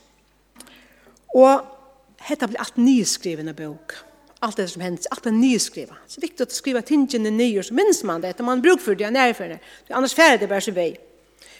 Och 1.27 1.80
Hetta 2.21 2.47
blir 2.47 2.61
allt 2.61 2.77
nyskrivna 2.77 3.53
bok. 3.53 3.93
Allt 4.39 4.57
det 4.57 4.69
som 4.69 4.83
händer, 4.83 5.05
allt 5.11 5.27
är 5.27 5.31
nyskriva. 5.31 5.97
Så 6.07 6.21
det 6.21 6.25
er 6.25 6.29
viktig 6.29 6.43
att 6.43 6.53
skriva 6.53 6.83
tingene 6.83 7.31
nyer 7.31 7.63
så 7.63 7.75
minns 7.75 8.03
man 8.05 8.21
det. 8.21 8.41
Om 8.41 8.47
man 8.47 8.63
bruk 8.63 8.81
för 8.81 8.95
det, 8.95 9.05
jag 9.05 9.13
när 9.13 9.33
för 9.33 9.49
det. 9.49 9.59
Annars 9.89 10.15
färre 10.15 10.37
det 10.37 10.47
bara 10.47 10.61
så 10.61 10.73
vei. 10.73 10.97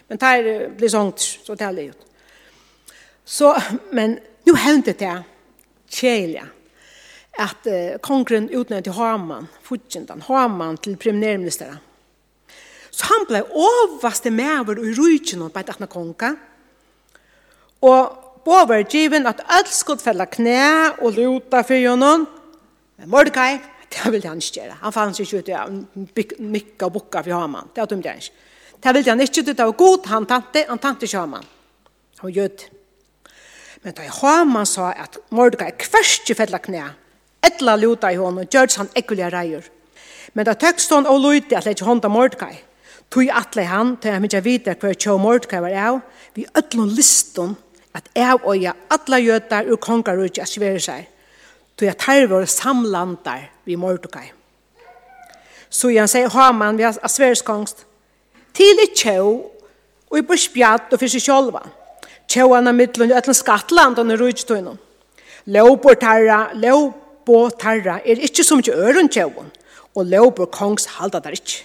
Men 0.07 0.17
det 0.17 0.77
blir 0.77 0.89
sånt, 0.89 1.19
så 1.19 1.55
det 1.55 1.65
er 1.65 1.73
det 1.73 1.83
ut. 1.83 1.97
Så, 3.25 3.61
men 3.91 4.19
nu 4.43 4.55
händer 4.55 4.93
det 4.93 5.23
tjejliga 5.87 6.47
att 7.37 7.67
uh, 7.67 7.97
kongren 7.97 8.49
utnämnde 8.49 8.81
til 8.81 8.91
Haman, 8.91 9.47
fortjentan, 9.63 10.21
Haman 10.21 10.77
till 10.77 10.97
premierministeren. 10.97 11.77
Så 12.89 13.05
han 13.05 13.25
blev 13.27 13.43
overvaste 13.51 14.31
med 14.31 14.59
over 14.59 14.79
i 14.79 14.93
rujtjen 14.93 15.49
på 15.49 15.59
ett 15.59 15.69
annat 15.69 15.89
konka. 15.89 16.35
Och 17.79 18.30
bover 18.45 18.83
given 18.83 19.27
at 19.27 19.41
alt 19.49 19.73
skulle 19.73 20.01
felle 20.01 20.25
knæ 20.25 21.01
og 21.01 21.13
luta 21.13 21.61
for 21.61 21.89
honom. 21.89 22.27
Men 22.97 23.09
Mordecai, 23.09 23.59
det 23.91 24.11
ville 24.11 24.27
han 24.27 24.37
ikke 24.37 24.61
gjøre. 24.61 24.77
Han 24.81 24.93
fanns 24.93 25.19
ikke 25.19 25.37
ut 25.37 25.49
i 25.49 26.25
mykka 26.39 26.87
og 26.87 26.93
bukka 26.93 27.23
for 27.25 27.39
Haman. 27.39 27.71
Det 27.75 27.89
dømte 27.89 28.09
han 28.09 28.21
ikke. 28.21 28.33
Det 28.83 28.93
ville 28.93 29.11
han 29.11 29.21
ikke, 29.21 29.41
det 29.41 29.57
var 29.57 29.71
god 29.71 30.07
han 30.07 30.25
tante, 30.25 30.65
han 30.69 30.79
tante 30.79 31.05
ikke 31.05 31.17
Haman. 31.17 31.43
Han 32.21 32.31
gjød. 32.31 32.65
Men 33.83 33.93
da 33.97 34.09
Haman 34.21 34.65
sa 34.65 34.91
at 34.91 35.17
Mordecai 35.29 35.71
kvers 35.77 36.19
ikke 36.21 36.37
felle 36.43 36.59
knæ, 36.59 36.83
etla 37.43 37.75
luta 37.75 38.11
i 38.11 38.19
honom, 38.19 38.45
gjør 38.45 38.77
han 38.77 38.91
ekkulige 38.95 39.29
reier. 39.33 39.65
Men 40.33 40.45
da 40.45 40.53
tøkst 40.53 40.93
han 40.93 41.09
og 41.09 41.19
lute 41.19 41.57
at 41.57 41.67
ikke 41.67 41.85
hånda 41.85 42.07
Mordecai, 42.07 42.61
tog 43.11 43.27
atle 43.33 43.65
han, 43.67 43.95
til 43.97 44.13
jeg 44.13 44.23
ikke 44.23 44.43
vite 44.45 44.75
hva 44.79 44.93
tjå 44.93 45.17
Mordecai 45.19 45.59
var 45.65 45.75
av, 45.75 45.99
vi 46.35 46.45
ødlun 46.55 46.93
liston 46.95 47.57
at 47.93 48.09
jeg 48.15 48.37
og 48.43 48.55
jeg 48.61 48.73
alle 48.89 49.19
jøtar 49.25 49.67
ur 49.71 49.79
kongarudje 49.81 50.43
at 50.43 50.49
sverer 50.49 50.79
seg, 50.79 51.07
tog 51.75 51.87
jeg 51.87 51.97
tar 51.99 52.27
våre 52.31 52.47
samlandar 52.47 53.49
vi 53.65 53.75
Mordokai. 53.75 54.31
Så 55.71 55.89
jeg 55.91 56.09
sier 56.11 56.29
Haman 56.29 56.77
vi 56.77 56.83
at 56.83 56.99
sværes 57.11 57.43
til 58.53 58.79
i 58.83 58.87
tjau 58.95 59.51
og 60.11 60.17
i 60.19 60.25
bursbjatt 60.27 60.91
og 60.91 60.99
fyrir 60.99 61.15
seg 61.15 61.23
sjolva. 61.23 61.63
Tjauan 62.27 62.67
er 62.67 62.75
middelen 62.75 63.11
i 63.11 63.15
ötlen 63.15 63.35
skattland 63.35 63.99
og 63.99 64.11
rujtøynen. 64.19 64.77
Leopor 65.45 65.95
tarra, 65.99 66.51
leopor 66.53 67.49
tarra 67.59 67.99
er 68.05 68.19
ikkje 68.19 68.43
som 68.45 68.59
ikke 68.59 68.75
øren 68.77 69.09
tjauan, 69.09 69.49
og 69.95 70.05
leopor 70.05 70.45
kongs 70.45 70.85
halda 70.97 71.19
der 71.19 71.35
ikkje. 71.35 71.63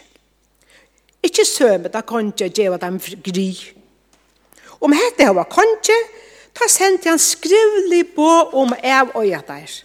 Ikkje 1.27 1.45
søme 1.45 1.91
da 1.91 2.01
konge 2.07 2.49
djeva 2.49 2.79
dem 2.79 2.99
gri, 2.99 3.51
Om 4.81 4.93
hette 4.93 5.27
hava 5.27 5.47
konge, 5.49 5.99
ta 6.57 6.69
sendte 6.69 7.11
han 7.11 7.21
skrivlig 7.21 8.03
på 8.17 8.29
om 8.57 8.73
av 8.83 9.13
øya 9.17 9.43
der. 9.47 9.83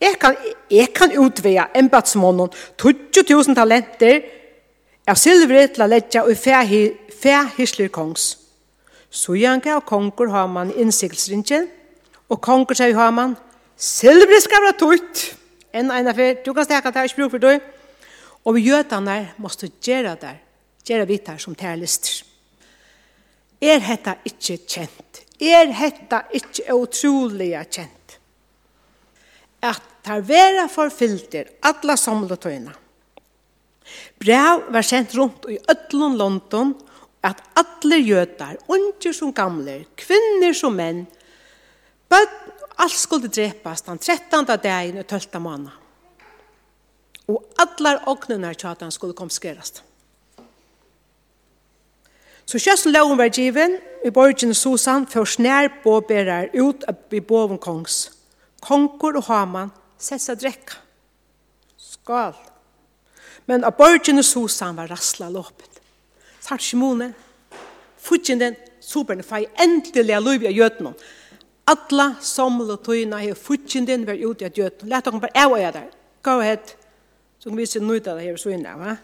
Jeg 0.00 0.18
kan, 0.20 0.36
jeg 0.70 0.92
kan 0.94 1.14
utveja 1.18 1.70
embatsmånen 1.74 2.50
20.000 2.76 3.56
talenter 3.56 4.20
av 5.08 5.16
silveret 5.16 5.72
til 5.72 5.86
å 5.86 5.88
lette 5.88 6.22
og 6.22 6.36
fæhisler 6.36 7.88
kongs. 7.94 8.34
Så 9.10 9.38
janka 9.40 9.78
av 9.78 9.86
konger 9.88 10.28
har 10.34 10.50
man 10.52 10.74
innsiktsringen, 10.76 11.70
og 12.28 12.42
konger 12.42 12.76
sier 12.76 12.96
har 12.98 13.14
man 13.14 13.36
silver 13.76 14.40
skal 14.42 14.66
være 14.66 14.78
tutt. 14.82 15.24
En 15.72 15.90
ene 15.92 16.12
fyr, 16.16 16.42
du 16.44 16.52
kan 16.52 16.66
steka 16.66 16.92
det, 16.92 17.08
ikke 17.08 17.22
bruk 17.22 17.36
for 17.36 17.46
deg. 17.46 17.64
Og 18.44 18.56
vi 18.56 18.68
gjør 18.68 18.84
det 18.84 19.02
der, 19.08 19.28
måste 19.42 19.70
gjøre 19.82 20.12
det 20.12 20.20
der, 20.22 20.40
gjøre 20.88 21.08
vi 21.08 21.20
det 21.24 21.40
som 21.40 21.54
tærlister 21.54 22.35
er 23.60 23.80
hetta 23.80 24.16
ikkje 24.24 24.56
kjent? 24.66 25.22
Er 25.40 25.72
hetta 25.76 26.24
ikkje 26.34 26.72
utroliga 26.74 27.64
kjent? 27.64 28.18
At 29.64 29.82
tar 30.06 30.22
vera 30.22 30.68
forfylter 30.70 31.48
alla 31.66 31.96
samletøyna. 31.98 32.74
Brev 34.18 34.66
var 34.72 34.86
sendt 34.86 35.14
rundt 35.14 35.46
i 35.50 35.58
ötlun 35.70 36.16
London 36.18 36.74
at 37.26 37.42
alle 37.58 37.98
jøtar, 37.98 38.58
unger 38.70 39.14
som 39.14 39.32
gamle, 39.34 39.80
kvinner 39.98 40.54
som 40.54 40.76
menn, 40.78 41.04
bøtt, 42.10 42.42
alt 42.76 42.92
skulle 42.92 43.30
drepas 43.32 43.82
den 43.86 43.98
13. 43.98 44.46
dagen 44.62 45.00
og 45.00 45.06
12. 45.08 45.40
måned. 45.40 45.72
Og 47.26 47.42
allar 47.58 48.04
åknenar 48.06 48.54
tjatan 48.54 48.92
skulle 48.94 49.16
komskerast. 49.16 49.82
Så 52.46 52.60
kjøsten 52.62 52.94
loven 52.94 53.18
var 53.18 53.32
given, 53.34 53.78
i 54.06 54.10
borgen 54.14 54.54
Susan, 54.54 55.06
for 55.10 55.26
snær 55.26 55.66
båberer 55.82 56.52
ut 56.54 56.84
i 57.10 57.20
boven 57.20 57.58
kongs. 57.58 58.12
Konkur 58.62 59.18
og 59.18 59.26
Haman, 59.26 59.72
sessa 59.98 60.36
drekka. 60.38 60.78
Skal. 61.76 62.36
Men 63.50 63.66
av 63.66 63.74
borgen 63.78 64.22
Susan 64.22 64.78
var 64.78 64.92
rassla 64.94 65.26
låpen. 65.30 65.66
Sart 66.40 66.62
Shimone, 66.62 67.10
fudgen 67.98 68.38
den, 68.38 68.54
superne 68.80 69.26
fei 69.26 69.48
endelig 69.58 70.20
lov 70.22 70.46
i 70.46 70.54
gjøtene. 70.54 70.94
Alla 71.66 72.12
somle 72.22 72.76
tøyna 72.78 73.18
her 73.24 73.34
fudgen 73.34 73.88
den 73.88 74.06
var 74.06 74.14
ute 74.14 74.46
i 74.46 74.54
gjøtene. 74.54 74.92
Læt 74.92 75.08
dere 75.08 75.22
bare 75.24 75.42
av 75.42 75.56
der. 75.74 75.90
Go 76.22 76.38
ahead. 76.38 76.76
Så 77.38 77.50
kan 77.50 77.58
vi 77.58 77.66
se 77.66 77.82
nøyde 77.82 78.14
det 78.14 78.22
her 78.22 78.38
så 78.38 78.54
inne. 78.54 78.78
Va? 78.78 78.96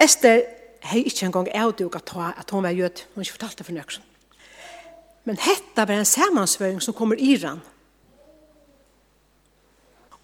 Esther 0.00 0.59
hei 0.82 1.02
ikke 1.04 1.26
engang 1.26 1.48
avdug 1.54 1.96
at, 1.96 2.12
at 2.38 2.50
hun 2.50 2.62
var 2.62 2.70
jød. 2.70 3.04
Hun 3.14 3.22
ikke 3.22 3.36
fortalte 3.36 3.64
for 3.64 3.72
nøkken. 3.72 4.02
Men 5.24 5.36
hetta 5.36 5.84
var 5.84 6.00
en 6.00 6.08
samansvøring 6.08 6.82
som 6.82 6.94
kommer 6.94 7.16
i 7.16 7.34
Iran. 7.34 7.60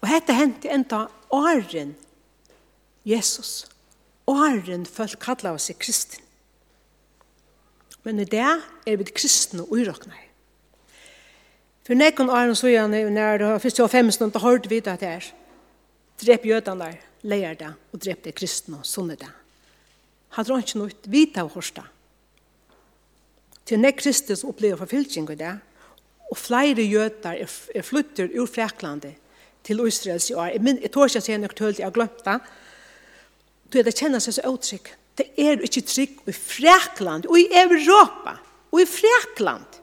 Og 0.01 0.07
hetta 0.09 0.33
hendte 0.33 0.69
enda 0.69 1.05
åren 1.29 1.95
Jesus. 3.05 3.67
Åren 4.27 4.85
folk 4.85 5.19
kallet 5.23 5.51
av 5.53 5.59
seg 5.61 5.79
kristin. 5.79 6.23
Men 8.03 8.19
i 8.19 8.27
det 8.27 8.43
er 8.43 8.97
vi 8.99 9.07
kristne 9.11 9.65
og 9.65 9.73
uroknare. 9.75 10.27
For 11.87 11.95
nekken 11.95 12.29
åren 12.29 12.55
så 12.55 12.67
gjerne, 12.67 13.05
når 13.11 13.37
det 13.39 13.47
var 13.47 13.61
først 13.63 13.79
og 13.79 13.91
fem 13.91 14.09
da 14.11 14.39
hørte 14.43 14.69
vi 14.69 14.79
det 14.79 14.99
her. 14.99 15.23
Drep 16.19 16.45
jødene, 16.45 16.97
leier 17.23 17.53
det, 17.53 17.73
og 17.93 17.99
drep 18.03 18.23
det 18.23 18.35
kristne 18.35 18.79
og 18.79 18.85
sånne 18.85 19.15
det. 19.15 19.29
Han 20.35 20.45
drar 20.45 20.63
ikke 20.63 20.81
noe 20.81 21.11
vita 21.11 21.43
av 21.43 21.53
hørsta. 21.55 21.85
Til 23.67 23.81
nek 23.83 23.99
Kristus 23.99 24.45
opplever 24.47 24.79
forfylking 24.79 25.27
i 25.33 25.39
det, 25.39 25.55
og 26.31 26.39
flere 26.39 26.83
jøter 26.83 27.39
er, 27.43 27.55
er 27.75 27.85
flytter 27.85 28.31
ur 28.35 28.47
Freklandet 28.51 29.15
til 29.67 29.81
Israels 29.83 30.29
i 30.29 30.35
år. 30.35 30.53
Jeg, 30.53 30.63
min, 30.63 30.79
jeg 30.83 30.91
tår 30.91 31.09
ikke 31.09 31.19
jeg 31.19 31.25
sier 31.25 31.41
noe 31.41 31.55
tølt, 31.55 31.79
jeg 31.79 31.87
har 31.87 31.95
glemt 31.95 32.23
det. 32.23 32.37
Du 33.67 33.79
er 33.79 33.87
det 33.87 33.95
kjenner 33.95 34.23
seg 34.23 34.37
så 34.37 34.51
uttrykk. 34.51 34.91
Det 35.17 35.25
er 35.39 35.63
ikke 35.65 35.83
trygg 35.87 36.21
i 36.29 36.35
Frekland, 36.35 37.27
og 37.27 37.39
i 37.39 37.47
Europa, 37.57 38.37
og 38.71 38.83
i 38.83 38.87
Frekland. 38.87 39.81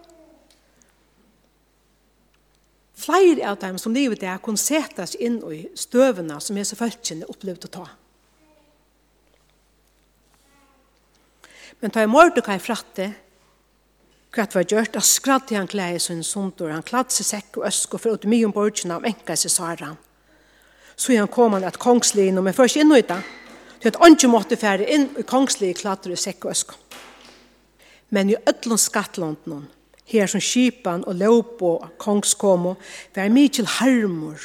Flere 3.04 3.50
av 3.50 3.58
dem 3.60 3.76
som 3.80 3.92
livet 3.92 4.22
er 4.24 4.40
kunne 4.40 4.60
sette 4.60 5.04
seg 5.10 5.26
inn 5.26 5.40
i 5.52 5.64
støvene 5.76 6.38
som 6.40 6.56
er 6.56 6.68
så 6.68 6.78
følgjende 6.78 7.28
opplevd 7.32 7.68
å 7.68 7.74
ta. 7.80 7.84
Mm 7.90 8.03
Men 11.80 11.90
ta 11.90 12.02
i 12.02 12.10
Mordecai 12.10 12.58
fratte, 12.62 13.10
kvart 14.34 14.54
var 14.56 14.66
gjørt, 14.66 14.96
og 14.96 15.06
skradde 15.06 15.56
han 15.56 15.70
klæde 15.70 16.00
sin 16.02 16.22
sundur, 16.26 16.72
han 16.72 16.82
kladde 16.86 17.14
seg 17.14 17.28
sekk 17.28 17.60
og 17.60 17.68
øsk 17.68 17.94
og 17.94 18.02
for 18.02 18.16
ut 18.16 18.26
mye 18.30 18.48
om 18.48 18.54
borgene 18.54 18.98
av 18.98 19.06
enka 19.06 19.36
seg 19.38 19.52
Sara. 19.52 19.92
Så 20.96 21.16
han 21.18 21.30
kom 21.30 21.56
han 21.56 21.66
at 21.66 21.78
kongslien, 21.82 22.38
men 22.42 22.54
først 22.54 22.78
inn 22.78 22.92
og 22.94 23.02
ut 23.02 23.14
til 23.84 23.90
at 23.90 24.00
ånden 24.00 24.32
måtte 24.32 24.56
fære 24.56 24.86
inn 24.88 25.10
i 25.20 25.26
kongslig 25.28 25.74
kladde 25.76 26.14
og 26.14 26.20
sekk 26.20 26.46
og 26.46 26.54
øsk. 26.54 26.74
Men 28.14 28.30
i 28.30 28.36
ødlån 28.48 28.80
skattlånden, 28.80 29.66
her 30.08 30.30
som 30.30 30.40
kipan 30.40 31.04
og 31.08 31.18
løp 31.20 31.62
og 31.62 31.90
kongskomo, 31.98 32.76
var 33.14 33.32
mykje 33.32 33.66
harmor, 33.80 34.40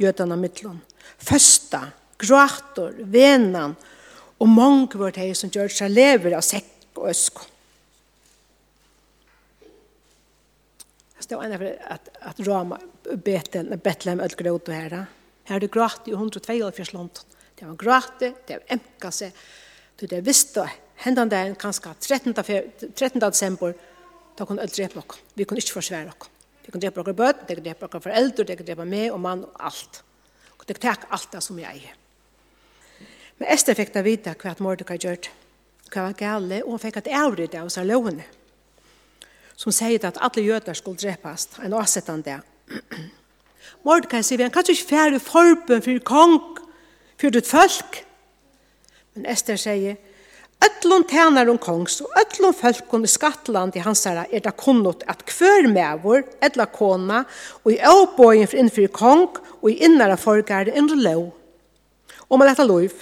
jødana 0.00 0.36
mittlån, 0.36 0.80
føsta, 1.18 1.86
gråter, 2.18 2.98
venan, 3.04 3.76
og 4.42 4.50
mange 4.50 4.98
var 4.98 5.14
det 5.14 5.30
som 5.38 5.50
gjør 5.54 5.70
seg 5.70 5.92
lever 5.92 6.34
av 6.34 6.42
sekk 6.42 6.98
og 6.98 7.10
øsk. 7.12 7.44
Det 11.22 11.38
var 11.38 11.46
en 11.46 11.54
av 11.56 11.62
at, 11.94 12.08
at 12.28 12.40
Rama, 12.44 12.76
Betel, 13.24 13.70
Betlehem, 13.80 14.20
Ødgrød 14.20 14.66
og 14.68 14.74
her. 14.74 14.96
Her 15.48 15.54
er 15.56 15.62
det 15.62 15.70
grått 15.72 16.10
i 16.10 16.12
142 16.12 16.90
land. 16.92 17.22
Det 17.56 17.64
var 17.64 17.78
grått, 17.80 18.18
det 18.20 18.58
var 18.58 18.74
emka 18.76 19.12
seg. 19.14 19.38
Du, 19.96 20.04
det 20.10 20.20
visste 20.26 20.66
hendan 21.06 21.30
der 21.32 21.54
kanskje 21.56 21.94
13. 21.94 22.34
13. 22.34 23.16
desember, 23.22 23.72
da 24.36 24.44
kunne 24.44 24.66
ødre 24.66 24.76
drepe 24.76 25.00
dere. 25.00 25.24
Vi 25.38 25.48
kunne 25.48 25.62
ikke 25.64 25.78
forsvære 25.78 26.10
dere. 26.10 26.30
Vi 26.66 26.74
kunne 26.74 26.84
drepe 26.84 27.06
dere 27.06 27.18
bøt, 27.22 27.46
de 27.46 27.54
kunne 27.54 27.68
drepe 27.70 27.88
dere 27.88 28.04
foreldre, 28.10 28.48
de 28.50 28.58
kunne 28.58 28.68
drepe 28.68 28.90
meg 28.92 29.08
og 29.14 29.24
mann 29.24 29.48
og 29.48 29.66
alt. 29.70 30.04
Og 30.58 30.68
de 30.68 30.74
kunne 30.74 30.84
ta 30.84 31.14
alt 31.16 31.32
det 31.32 31.46
som 31.48 31.64
jeg 31.64 31.86
er. 31.86 32.01
Men 33.38 33.48
Esther 33.54 33.76
fikk 33.78 33.94
da 33.94 34.02
vite 34.04 34.34
hva 34.38 34.54
Mordecai 34.62 34.98
gjørt, 35.00 35.30
hva 35.92 36.08
var 36.08 36.18
gale, 36.18 36.62
og 36.64 36.76
hun 36.76 36.82
fikk 36.82 37.00
et 37.02 37.10
avrydde 37.16 37.60
av 37.60 37.72
seg 37.72 37.88
lovene, 37.88 38.24
som 39.56 39.74
sier 39.74 40.04
at 40.08 40.20
alle 40.20 40.44
jøder 40.44 40.78
skulle 40.78 41.00
drepast, 41.00 41.58
en 41.64 41.76
avsettende 41.78 42.28
det. 42.28 42.38
Mordecai 43.86 44.22
sier, 44.22 44.44
han 44.44 44.54
kan 44.54 44.68
ikke 44.68 44.90
fjerde 44.94 45.20
forbund 45.22 45.84
for 45.84 46.06
kong, 46.06 46.40
for 47.20 47.34
ditt 47.34 47.46
folk. 47.46 48.02
Men 49.14 49.28
Esther 49.30 49.60
sier, 49.60 50.00
Ötlun 50.62 51.02
tænar 51.04 51.48
om 51.50 51.58
kongs 51.58 52.00
og 52.00 52.10
ötlun 52.20 52.54
fölkun 52.54 53.04
i 53.04 53.10
skattland 53.10 53.76
i 53.76 53.82
hansara 53.82 54.26
er 54.30 54.40
det 54.44 54.52
kunnot 54.56 55.02
at 55.08 55.24
kvör 55.26 55.66
mevor, 55.66 56.22
edla 56.40 56.66
kona, 56.66 57.24
og 57.64 57.72
i 57.72 57.78
avbøyen 57.78 58.46
for 58.46 58.60
innfyr 58.60 58.92
kong 58.94 59.40
og 59.62 59.70
i 59.70 59.80
innara 59.84 60.16
forgare 60.16 60.74
en 60.76 60.86
lov. 60.86 61.32
Og 62.28 62.38
man 62.38 62.48
leta 62.48 62.62
lov. 62.62 62.94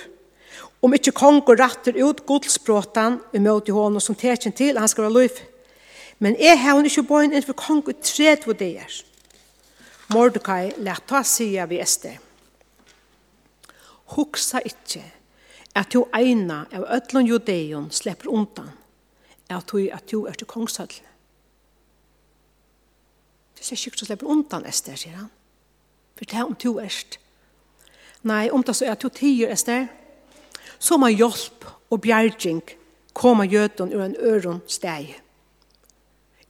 Om 0.81 0.95
ikkje 0.97 1.13
kongur 1.13 1.59
rattur 1.61 1.97
ut 2.09 2.25
gudsbråtan 2.27 3.21
i 3.37 3.43
møte 3.43 3.73
honom 3.77 4.01
som 4.01 4.17
tekjen 4.17 4.55
til, 4.57 4.79
han 4.79 4.89
skal 4.89 5.07
være 5.07 5.17
løyf. 5.19 5.43
Men 6.19 6.37
jeg 6.41 6.59
har 6.61 6.77
hun 6.77 6.89
ikkje 6.89 7.07
bøyen 7.09 7.33
innenfor 7.33 7.57
kongur 7.57 7.97
tredje 8.01 8.49
og 8.49 8.59
deir. 8.61 9.01
Mordekai 10.11 10.73
lett 10.83 11.07
ta 11.09 11.23
sida 11.23 11.69
vi 11.71 11.79
Esther. 11.81 12.19
Hugsa 14.17 14.61
ikkje 14.65 15.05
at 15.79 15.93
du 15.93 16.03
eina 16.17 16.65
av 16.75 16.89
ötlun 16.97 17.29
judeion 17.29 17.91
slipper 17.95 18.33
undan 18.33 18.73
at 19.51 19.71
du, 19.73 19.89
at 19.93 20.11
du 20.11 20.25
er 20.27 20.33
til 20.33 20.47
kongshøll. 20.47 20.93
Du 23.59 23.65
ser 23.65 23.77
ikke 23.77 23.99
du 24.01 24.05
slepper 24.05 24.27
undan, 24.27 24.67
Esther, 24.67 24.97
sier 24.97 25.17
han. 25.17 25.31
For 26.17 26.25
det 26.25 26.39
er 26.39 26.47
om 26.47 26.55
du 26.55 26.79
erst. 26.79 27.19
Nei, 28.23 28.51
om 28.51 28.63
det 28.63 28.77
så 28.77 28.87
er 28.87 28.95
at 28.95 29.03
du 29.03 29.09
tiger, 29.09 29.53
Esther, 29.53 29.89
som 30.81 31.05
har 31.05 31.13
hjelp 31.13 31.67
og 31.91 32.01
bjergjeng 32.03 32.63
koma 33.17 33.45
gjøten 33.45 33.93
ur 33.93 34.05
en 34.05 34.17
øron 34.17 34.63
steg. 34.67 35.13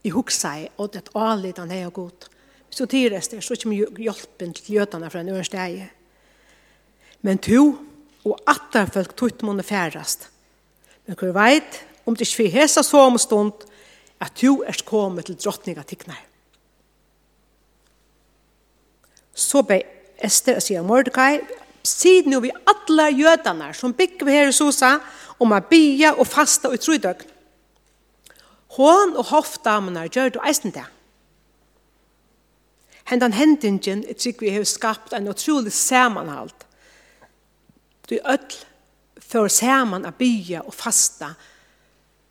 I 0.04 0.12
huksai, 0.14 0.70
og 0.78 0.92
det 0.94 1.10
alit 1.18 1.58
han 1.58 1.72
er 1.74 1.88
og 1.90 1.92
god. 1.98 2.28
Så 2.70 2.86
tyrest 2.86 3.34
det, 3.34 3.42
så 3.44 3.56
kommer 3.58 3.98
hjelpen 3.98 4.54
til 4.54 4.76
gjøtene 4.78 5.10
fra 5.10 5.20
en 5.20 5.32
øron 5.34 5.44
steg. 5.44 5.90
Men 7.20 7.38
to, 7.38 7.74
og 8.24 8.38
atter 8.48 8.88
folk 8.92 9.16
tutt 9.16 9.42
måne 9.42 9.64
færast. 9.66 10.28
Men 11.06 11.16
hvor 11.18 11.34
veit, 11.34 11.82
om 12.06 12.16
det 12.16 12.28
ikke 12.28 12.44
vi 12.44 12.54
hesa 12.54 12.82
så 12.86 13.06
om 13.08 13.18
stund, 13.18 13.66
at 14.20 14.36
to 14.36 14.60
er 14.62 14.76
kommet 14.84 15.26
til 15.26 15.38
drottninga 15.40 15.82
tiknar. 15.82 16.20
Så 19.34 19.62
bei 19.64 19.80
Esther 20.20 20.58
og 20.60 20.62
sier 20.62 20.84
Mordecai, 20.84 21.40
Sid 21.82 22.26
nu 22.26 22.40
vi 22.40 22.52
alla 22.64 23.10
jötarna 23.10 23.72
som 23.74 23.92
bygger 23.92 24.26
här 24.26 24.48
i 24.48 24.52
Sosa 24.52 25.00
om 25.38 25.52
att 25.52 25.68
bya 25.68 26.14
och 26.14 26.28
fasta 26.28 26.68
och 26.68 26.80
tro 26.80 26.94
i. 26.94 27.00
Hon 28.68 29.16
og 29.16 29.24
hoffdamerna 29.24 30.06
gjør 30.06 30.28
det 30.30 30.42
eisen 30.46 30.70
det. 30.70 30.86
Hendan 33.04 33.32
hendingen 33.32 34.04
er 34.06 34.14
trygg 34.14 34.42
vi 34.42 34.50
har 34.54 34.64
skapt 34.64 35.12
en 35.12 35.28
utrolig 35.28 35.72
samanhalt. 35.72 36.66
Du 38.06 38.14
er 38.14 38.36
öll 38.36 38.54
for 39.18 39.48
saman 39.48 40.06
a 40.06 40.12
bya 40.12 40.60
og 40.60 40.74
fasta 40.74 41.34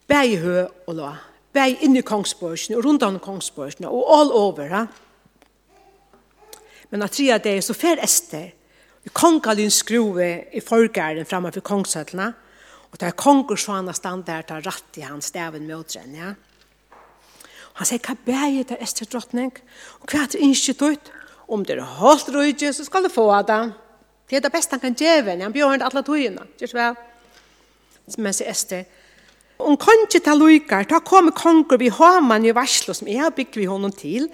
bæg 0.08 0.40
hö 0.40 0.44
hø 0.44 0.68
og 0.88 0.96
lå 0.96 1.12
bæg 1.54 1.84
inn 1.84 1.98
i 1.98 2.02
kongsbørsene 2.02 2.78
og 2.78 2.86
rundt 2.86 3.04
om 3.04 3.20
kongsbørsene 3.20 3.90
og 3.90 4.20
all 4.20 4.32
over. 4.32 4.68
Ha? 4.68 4.86
Men 6.90 7.02
at 7.02 7.12
tria 7.12 7.38
det 7.38 7.64
så 7.64 7.74
fer 7.74 8.00
Ester 8.04 8.50
kongalin 9.14 9.72
skruve 9.72 10.28
i 10.54 10.62
forgæren 10.62 11.28
framme 11.28 11.52
for 11.56 11.66
kongsøtlene, 11.66 12.34
og 12.90 13.00
det 13.00 13.08
er 13.08 13.18
kongersvana 13.18 13.94
stand 13.94 14.26
der 14.26 14.42
tar 14.42 14.66
ratt 14.66 14.98
i 14.98 15.06
hans 15.06 15.30
steven 15.32 15.68
med 15.68 15.84
den, 15.94 16.16
ja. 16.16 16.34
Han 17.80 17.88
sier, 17.88 18.02
hva 18.04 18.16
bæger 18.26 18.66
der 18.74 18.82
Ester 18.84 19.08
drottning? 19.08 19.54
Og 20.02 20.10
hva 20.12 20.26
er 20.26 20.32
det 20.34 20.42
institutt? 20.44 21.12
Om 21.48 21.64
det 21.66 21.78
er 21.78 21.86
holdt 22.02 22.28
rujtje, 22.36 22.74
så 22.76 22.84
skal 22.84 23.06
du 23.06 23.10
få 23.14 23.30
det. 23.48 23.60
Det 24.30 24.38
er 24.38 24.44
det 24.46 24.52
beste 24.52 24.76
han 24.76 24.84
kan 24.84 24.98
gjøre, 25.00 25.38
han 25.40 25.54
bjør 25.54 25.72
henne 25.74 25.88
alle 25.88 26.04
togene. 26.04 26.44
Gjør 26.60 26.74
så 26.74 26.78
vel. 26.78 26.98
Men 28.18 28.36
sier 28.36 28.52
Esther, 28.52 28.84
om 29.60 29.78
kongen 29.80 30.08
tar 30.12 30.38
lykker, 30.40 30.86
da 30.90 31.00
kommer 31.04 31.36
konger 31.36 31.80
vi 31.80 31.90
har 31.94 32.22
man 32.24 32.46
i 32.46 32.54
varslo 32.56 32.94
som 32.96 33.08
jeg 33.08 33.22
har 33.22 33.34
bygd 33.36 33.58
vi 33.60 33.68
honom 33.70 33.92
til, 33.96 34.30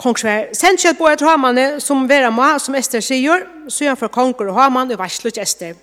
kongsvær. 0.00 0.52
Sen 0.56 0.78
kjøtt 0.80 0.98
på 0.98 1.08
et 1.10 1.24
hamane 1.24 1.66
som 1.82 2.06
vera 2.10 2.30
ma, 2.34 2.54
som 2.58 2.74
Ester 2.78 3.02
sier, 3.04 3.46
så 3.68 3.86
gjør 3.86 4.00
for 4.04 4.14
konger 4.14 4.50
og 4.50 4.58
haman 4.58 4.92
i 4.92 4.98
varslo 4.98 5.30
til 5.30 5.42
Ester. 5.42 5.74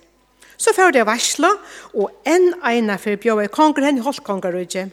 Så 0.58 0.74
fører 0.76 0.93
det 0.93 1.06
varslo, 1.08 1.50
og 1.97 2.12
en 2.28 2.52
eina 2.67 2.97
for 3.02 3.17
bjøver 3.17 3.50
konger 3.54 3.88
henne 3.88 4.04
holdt 4.06 4.24
konger 4.24 4.60
ikke. 4.62 4.89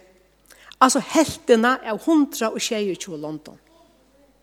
Altså 0.81 1.03
heltene 1.03 1.77
er 1.83 1.99
hundra 2.07 2.53
og 2.55 2.63
tjej 2.63 2.93
i 2.93 2.97
London. 3.09 3.59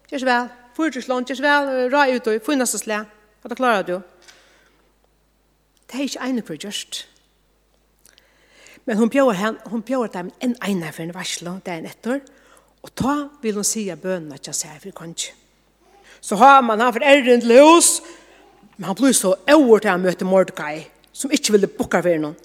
Kjørs 0.10 0.26
vel, 0.26 0.50
fyrtjus 0.76 1.08
London, 1.08 1.26
fyrtjørsland, 1.26 1.38
så 1.38 1.44
vel, 1.44 1.92
ra 1.94 2.06
ut 2.12 2.28
og 2.28 2.42
funnast 2.46 2.76
og 2.76 2.84
slæ. 2.84 3.00
Hva 3.42 3.50
da 3.50 3.56
klarer 3.56 3.84
du. 3.88 4.00
Det 5.86 6.00
er 6.00 6.04
ikke 6.04 6.26
eina 6.26 6.42
for 6.46 6.60
gjørst. 6.60 7.08
Men 8.86 8.98
hun 8.98 9.10
bjøver, 9.10 9.34
henne, 9.34 9.58
hun 9.66 9.82
bjøver 9.82 10.08
dem 10.08 10.32
en 10.42 10.56
eina 10.62 10.92
for 10.92 11.04
en 11.04 11.14
varslo, 11.14 11.58
det 11.66 11.74
er 11.74 11.78
en 11.78 11.90
etter, 11.90 12.20
og 12.20 12.45
Og 12.86 12.92
ta 12.94 13.16
vil 13.42 13.58
hun 13.58 13.66
sige 13.66 13.96
bønene 13.98 14.38
til 14.38 14.54
seg 14.54 14.78
for 14.84 14.94
kanskje. 14.94 15.34
Så 16.22 16.38
har 16.38 16.62
man 16.62 16.80
han 16.80 16.94
for 16.94 17.02
æren 17.02 17.42
til 17.42 17.58
hos, 17.58 18.02
men 18.78 18.86
han 18.86 18.96
blir 18.96 19.14
så 19.14 19.34
over 19.54 19.80
til 19.80 19.90
han 19.90 20.02
møter 20.02 20.26
Mordecai, 20.26 20.86
som 21.14 21.32
ikke 21.32 21.56
ville 21.56 21.68
bukke 21.68 22.02
for 22.02 22.22
noen. 22.22 22.36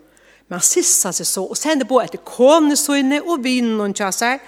Men 0.48 0.58
han 0.58 0.64
sissa 0.64 1.12
seg 1.12 1.28
så, 1.28 1.44
og 1.44 1.56
sender 1.56 1.86
på 1.86 2.00
etter 2.00 2.24
kåne 2.24 2.76
søgne 2.76 3.20
og 3.22 3.44
vinen 3.44 3.94
til 3.94 4.12
seg, 4.16 4.40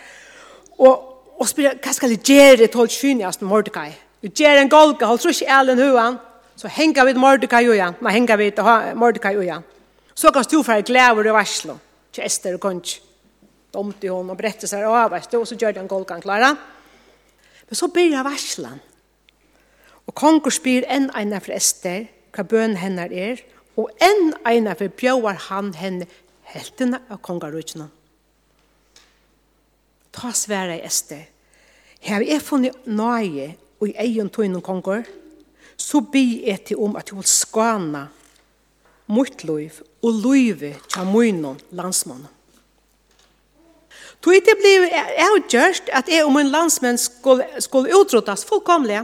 og, 0.79 0.97
og 1.39 1.49
spør 1.49 1.77
hva 1.77 1.95
skal 1.95 2.17
jeg 2.17 2.25
gjøre 2.25 2.65
til 2.65 2.81
holdt 2.81 2.97
synjast 2.97 3.45
med 3.45 3.53
Mordecai? 3.53 3.93
Vi 4.25 4.33
gjør 4.43 4.63
en 4.63 4.73
golga, 4.73 5.07
holdt 5.13 5.27
så 5.27 5.35
ikke 5.35 5.53
elen 5.61 5.85
huan, 5.85 6.19
så 6.57 6.73
henger 6.73 7.05
vi 7.05 7.19
Mordecai 7.21 7.67
ujan, 7.69 8.01
nei, 8.01 8.17
henger 8.17 8.41
vi 8.41 8.51
Mordecai 8.97 9.37
ujan. 9.37 9.65
Så 10.15 10.33
kan 10.33 10.45
stofere 10.45 10.83
glæver 10.83 11.29
i 11.29 11.37
varslo, 11.37 11.77
til 12.13 12.25
Esther 12.25 12.57
og 12.57 12.61
kongen 12.65 13.12
domte 13.73 14.09
hon 14.09 14.31
och 14.31 14.37
berättade 14.37 14.69
så 14.69 14.77
här, 14.77 14.83
ja 14.83 15.09
vet 15.09 15.31
du, 15.31 15.37
och 15.37 15.49
så 15.49 15.55
gjorde 15.55 15.81
han 15.81 15.89
golkan 15.89 16.21
klara. 16.21 16.57
Men 17.69 17.77
så 17.77 17.89
börjar 17.89 18.25
varslan. 18.25 18.81
Og 20.07 20.15
konkur 20.19 20.51
spyr 20.51 20.85
enn 20.91 21.11
ena 21.17 21.39
for 21.41 21.55
Ester, 21.55 22.09
hva 22.35 22.45
bøn 22.49 22.75
hennar 22.81 23.13
er, 23.15 23.41
og 23.79 23.91
enn 24.03 24.33
ena 24.49 24.75
for 24.77 24.91
bjøvar 24.99 25.39
han 25.49 25.71
henne 25.79 26.09
heltene 26.53 27.01
av 27.09 27.23
kongarutjene. 27.23 27.87
Ta 30.13 30.33
svære 30.37 30.81
Ester. 30.85 31.29
Her 32.03 32.25
er 32.27 32.43
funnet 32.43 32.87
nøye 32.87 33.53
og 33.79 33.89
i 33.89 33.97
egen 34.05 34.29
tøyne 34.31 34.61
kongur, 34.61 35.07
så 35.79 36.03
by 36.03 36.43
er 36.51 36.59
til 36.67 36.83
om 36.83 36.99
at 36.99 37.09
du 37.09 37.17
vil 37.17 37.31
skana 37.31 38.09
mot 39.07 39.45
liv 39.47 39.81
og 40.03 40.21
livet 40.27 40.83
til 40.91 41.09
munnen 41.09 41.61
landsmannen. 41.71 42.29
Tog 44.23 44.39
det 44.47 44.55
blev 44.61 44.87
avgjørst 45.19 45.91
at 45.91 46.09
jeg 46.09 46.25
om 46.25 46.37
min 46.39 46.53
landsmenn 46.53 46.99
skulle, 46.99 47.47
skulle 47.59 47.91
utrotas 47.99 48.45
fullkomlige. 48.47 49.03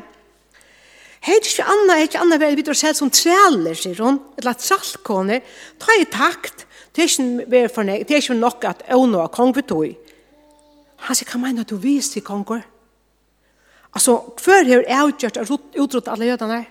Heit 1.26 1.46
ikke 1.46 1.64
det 1.88 1.96
heit 1.96 2.14
ikke 2.14 2.20
väl 2.30 2.38
vi 2.38 2.44
er 2.44 2.56
videre 2.56 2.94
som 2.94 3.10
træler, 3.10 3.74
sier 3.74 4.02
hun, 4.02 4.20
eller 4.38 4.52
trallkåner, 4.52 5.40
ta 5.78 5.96
i 5.98 6.04
takt, 6.04 6.66
det 6.94 7.02
er 7.02 7.08
ikke, 7.08 7.74
forne, 7.74 7.98
det 8.06 8.10
er 8.10 8.22
ikke 8.22 8.34
nok 8.34 8.64
at 8.64 8.82
Åno 8.94 9.18
er 9.22 9.28
kong 9.34 9.56
vi 9.56 9.62
tog. 9.62 9.96
Han 10.96 11.16
sier, 11.16 11.30
hva 11.30 11.40
mener 11.42 11.66
du 11.66 11.76
vis 11.76 12.10
til 12.10 12.22
konger? 12.22 12.62
Altså, 13.94 14.20
hver 14.44 14.64
har 14.68 14.86
avgjørt 15.02 15.36
og 15.36 15.58
utrota 15.78 16.12
alle 16.12 16.30
jødene? 16.30 16.64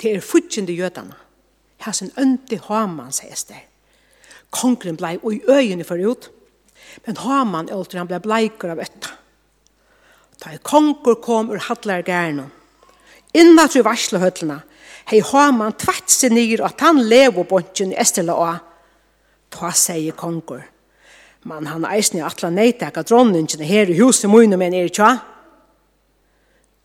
Det 0.00 0.14
er 0.16 0.20
futtjende 0.20 0.72
jødene. 0.72 1.16
har 1.80 1.92
sin 1.92 2.12
ønti 2.18 2.58
haman, 2.68 3.12
sies 3.12 3.44
det. 3.44 3.56
Kongren 4.50 4.96
blei 4.96 5.16
og 5.22 5.34
i 5.34 5.40
øynene 5.48 5.84
for 5.84 5.96
ut. 5.96 6.30
Men 7.06 7.16
Haman 7.16 7.70
åter 7.70 7.98
han 7.98 8.08
ble 8.10 8.20
bleikur 8.20 8.72
av 8.72 8.80
etta. 8.80 9.14
Da 10.40 10.54
i 10.54 10.58
konkur 10.62 11.20
kom 11.22 11.50
ur 11.50 11.62
hallar 11.68 12.02
gärna. 12.06 12.50
Innat 13.32 13.76
ur 13.76 13.82
varslahöllna 13.82 14.60
hei 15.10 15.20
Haman 15.20 15.72
tvatt 15.72 16.10
sig 16.10 16.30
nyr 16.30 16.62
at 16.64 16.80
han 16.80 17.02
levo 17.08 17.44
bontjen 17.44 17.92
i 17.92 17.98
Estela 17.98 18.36
og 18.38 18.60
ta 19.50 19.72
seg 19.74 20.10
i. 20.10 20.60
Man 21.42 21.66
han 21.66 21.86
eisen 21.88 22.20
i 22.20 22.22
atla 22.22 22.50
neitaka 22.50 23.02
dronningen 23.02 23.64
her 23.64 23.90
i 23.90 23.98
huset 23.98 24.30
mune 24.30 24.56
men 24.56 24.74
er 24.74 24.88
tja. 24.88 25.16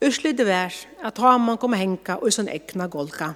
Urslidde 0.02 0.46
vær 0.46 0.74
at 1.04 1.18
Haman 1.18 1.58
kom 1.58 1.74
henka 1.74 2.18
og 2.22 2.34
sånn 2.34 2.50
egna 2.50 2.88
golka. 2.88 3.34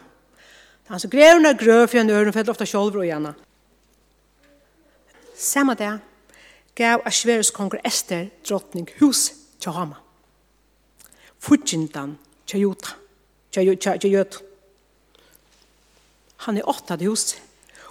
Han 0.89 0.99
så 0.99 1.07
grevna 1.07 1.53
grøv 1.53 1.87
fyrir 1.87 2.01
en 2.01 2.09
øren 2.09 2.33
for 2.33 2.49
ofta 2.49 2.65
sjolvro 2.65 3.03
og 3.03 3.05
gjerne. 3.05 3.35
Samma 5.37 5.75
det, 5.77 5.91
gav 6.75 7.01
Asveres 7.05 7.51
konger 7.51 7.79
Ester 7.85 8.29
drottning 8.49 8.89
hus 8.99 9.31
til 9.59 9.71
Hama. 9.71 9.95
Fudgindan 11.39 12.17
til 12.47 12.59
Jota, 12.59 12.95
til 13.51 14.11
Jøt. 14.11 14.41
Han 16.45 16.57
er 16.57 16.67
åtta 16.69 16.95
til 16.95 17.09
hus, 17.09 17.35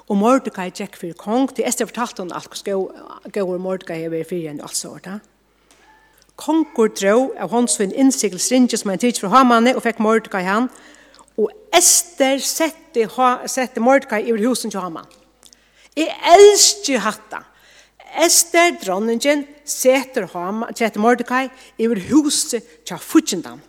og 0.09 0.17
Mordecai 0.17 0.71
gikk 0.71 0.97
for 0.97 1.17
kong, 1.21 1.51
til 1.55 1.67
Ester 1.69 1.89
fortalte 1.89 2.25
han 2.25 2.33
alt 2.33 2.63
hva 2.65 3.33
gav 3.33 3.59
Mordecai 3.61 4.03
er 4.05 4.13
ved 4.13 4.25
fyrir 4.29 4.53
enn 4.53 4.63
alt 4.65 4.85
året. 4.89 5.21
Kongur 6.39 6.89
dro 6.95 7.33
av 7.35 7.51
håndsvinn 7.51 7.93
innsikkel 7.99 8.39
stringe 8.41 8.79
som 8.79 8.93
han 8.93 9.01
tids 9.03 9.21
fra 9.21 9.33
Hamane 9.33 9.75
og 9.77 9.83
fikk 9.85 9.99
Mordecai 10.01 10.45
han, 10.47 10.69
og 11.37 11.51
Ester 11.75 12.39
sette, 12.43 13.09
sette 13.51 13.83
Mordecai 13.83 14.23
i 14.29 14.37
husen 14.45 14.71
til 14.71 14.81
Hama. 14.81 15.05
Jeg 15.97 16.15
elsker 16.35 17.03
hatta. 17.03 17.43
Ester, 18.19 18.73
dronningen, 18.83 19.45
seter 19.65 20.27
ham, 20.33 20.65
seter 20.75 21.01
Mordecai, 21.01 21.49
iver 21.79 22.01
huset 22.11 22.67
til 22.87 22.99
Fudjendam. 22.99 23.61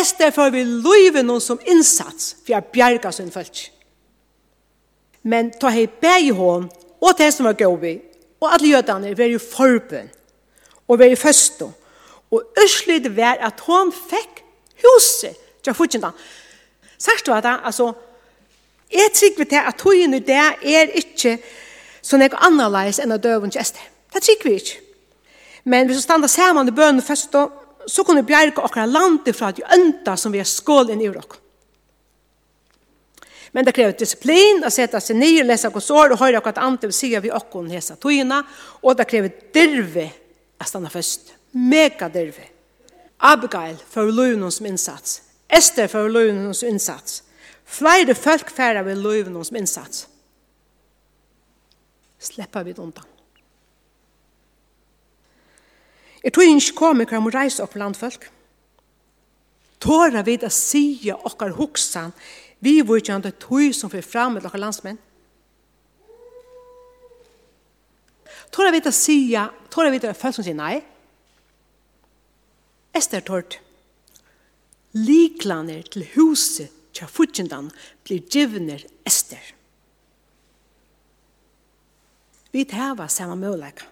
Ester 0.00 0.30
får 0.32 0.52
vi 0.54 0.62
løyve 0.64 1.22
noen 1.26 1.42
som 1.44 1.60
innsats 1.68 2.34
for 2.44 2.56
å 2.56 2.62
bjerge 2.72 3.12
sin 3.12 3.32
følg. 3.34 3.66
Men 5.28 5.50
ta 5.60 5.72
hei 5.74 5.84
beg 6.00 6.30
i 6.30 6.36
hånd, 6.36 6.70
og 7.00 7.16
til 7.18 7.32
som 7.34 7.48
var 7.48 7.58
gåvi, 7.58 7.98
og 8.40 8.48
alle 8.54 8.72
jødene 8.72 9.12
var 9.18 9.28
i 9.28 9.40
forbund, 9.42 10.12
og 10.88 11.00
var 11.00 11.12
i 11.12 11.18
føsto, 11.18 11.68
og 12.30 12.60
ørslid 12.62 13.10
var 13.16 13.42
at 13.44 13.60
hon 13.66 13.90
fikk 13.92 14.40
huset 14.84 15.36
til 15.64 15.76
Fudjendam. 15.76 16.16
Sagt 17.00 17.28
var 17.28 17.44
det, 17.44 17.58
altså, 17.64 17.92
Jeg 18.90 19.12
trykker 19.14 19.44
til 19.44 19.60
at 19.68 19.76
togene 19.78 20.18
der 20.18 20.56
er 20.66 20.88
ikke 20.98 21.36
så 22.02 22.18
nek 22.20 22.36
annerleis 22.40 23.00
enn 23.00 23.12
av 23.12 23.20
døvens 23.22 23.56
gjester. 23.56 23.82
Det 24.12 24.22
trygg 24.24 24.46
vi 24.46 24.54
ikke. 24.60 24.80
Men 25.64 25.86
hvis 25.86 26.00
vi 26.00 26.06
standa 26.06 26.28
saman 26.28 26.68
i 26.68 26.74
bøn 26.74 27.02
først, 27.04 27.36
så 27.86 28.04
kunne 28.04 28.22
vi 28.22 28.32
bjerke 28.32 28.64
okra 28.64 28.86
landet 28.88 29.36
fra 29.36 29.52
de 29.52 29.64
ønta 29.74 30.16
som 30.16 30.32
vi 30.32 30.40
har 30.40 30.48
skål 30.48 30.92
inn 30.94 31.02
i 31.04 31.08
urok. 31.10 31.36
Men 33.52 33.66
det 33.66 33.74
krever 33.74 33.96
disiplin 33.98 34.62
å 34.62 34.70
sette 34.70 35.00
seg 35.02 35.18
ned 35.18 35.40
og 35.42 35.48
lese 35.48 35.70
hos 35.74 35.90
år 35.90 36.14
og 36.14 36.20
høre 36.22 36.38
akkurat 36.38 36.60
andre 36.62 36.90
vil 36.90 36.94
sige 36.94 37.20
vi 37.24 37.32
okkon 37.34 37.70
hese 37.72 37.96
togene. 37.98 38.44
og 38.82 38.96
det 38.96 39.08
krever 39.10 39.32
dirve 39.52 40.06
å 40.60 40.64
standa 40.64 40.88
først. 40.88 41.34
Mega 41.52 42.08
dirve. 42.08 42.46
Abigail 43.18 43.76
for 43.90 44.06
løyvnons 44.06 44.60
innsats. 44.60 45.22
Esther 45.48 45.88
for 45.88 46.08
løyvnons 46.08 46.62
innsats. 46.62 47.22
Flere 47.66 48.14
folk 48.14 48.50
færre 48.50 48.84
ved 48.84 48.96
løyvnons 48.96 49.50
innsats 49.50 50.06
släpper 52.20 52.64
vi 52.64 52.74
undan. 52.76 53.04
Jeg 56.20 56.32
tror 56.32 56.44
ikke 56.44 56.76
kommer 56.76 57.08
hva 57.08 57.20
må 57.24 57.32
reise 57.32 57.64
opp 57.64 57.72
blant 57.74 57.96
folk. 57.96 58.26
Tåra 59.80 60.20
vi 60.26 60.36
å 60.44 60.50
si 60.52 61.08
okkar 61.14 61.56
hoksan, 61.56 62.12
vi 62.60 62.82
var 62.84 63.00
ikke 63.00 63.14
andre 63.14 63.32
tog 63.32 63.72
som 63.72 63.88
fyrir 63.88 64.04
fram 64.04 64.36
med 64.36 64.44
okkar 64.44 64.60
landsmenn. 64.60 64.98
Tåra 68.52 68.74
vi 68.74 68.82
å 68.84 68.92
si, 68.92 69.16
tåra 69.72 69.92
vi 69.94 70.02
å 70.04 70.12
folk 70.12 70.36
som 70.36 70.44
sier 70.44 70.58
nei. 70.58 70.82
Ester 72.92 73.24
tårt. 73.24 73.56
Liklaner 74.92 75.86
til 75.88 76.04
huset 76.18 76.74
til 76.92 77.08
futjendan 77.08 77.70
blir 78.04 78.20
givner 78.28 78.84
Ester. 79.08 79.40
Ester 79.40 79.56
vi 82.52 82.66
hava 82.72 83.08
samme 83.08 83.36
mulighet. 83.36 83.84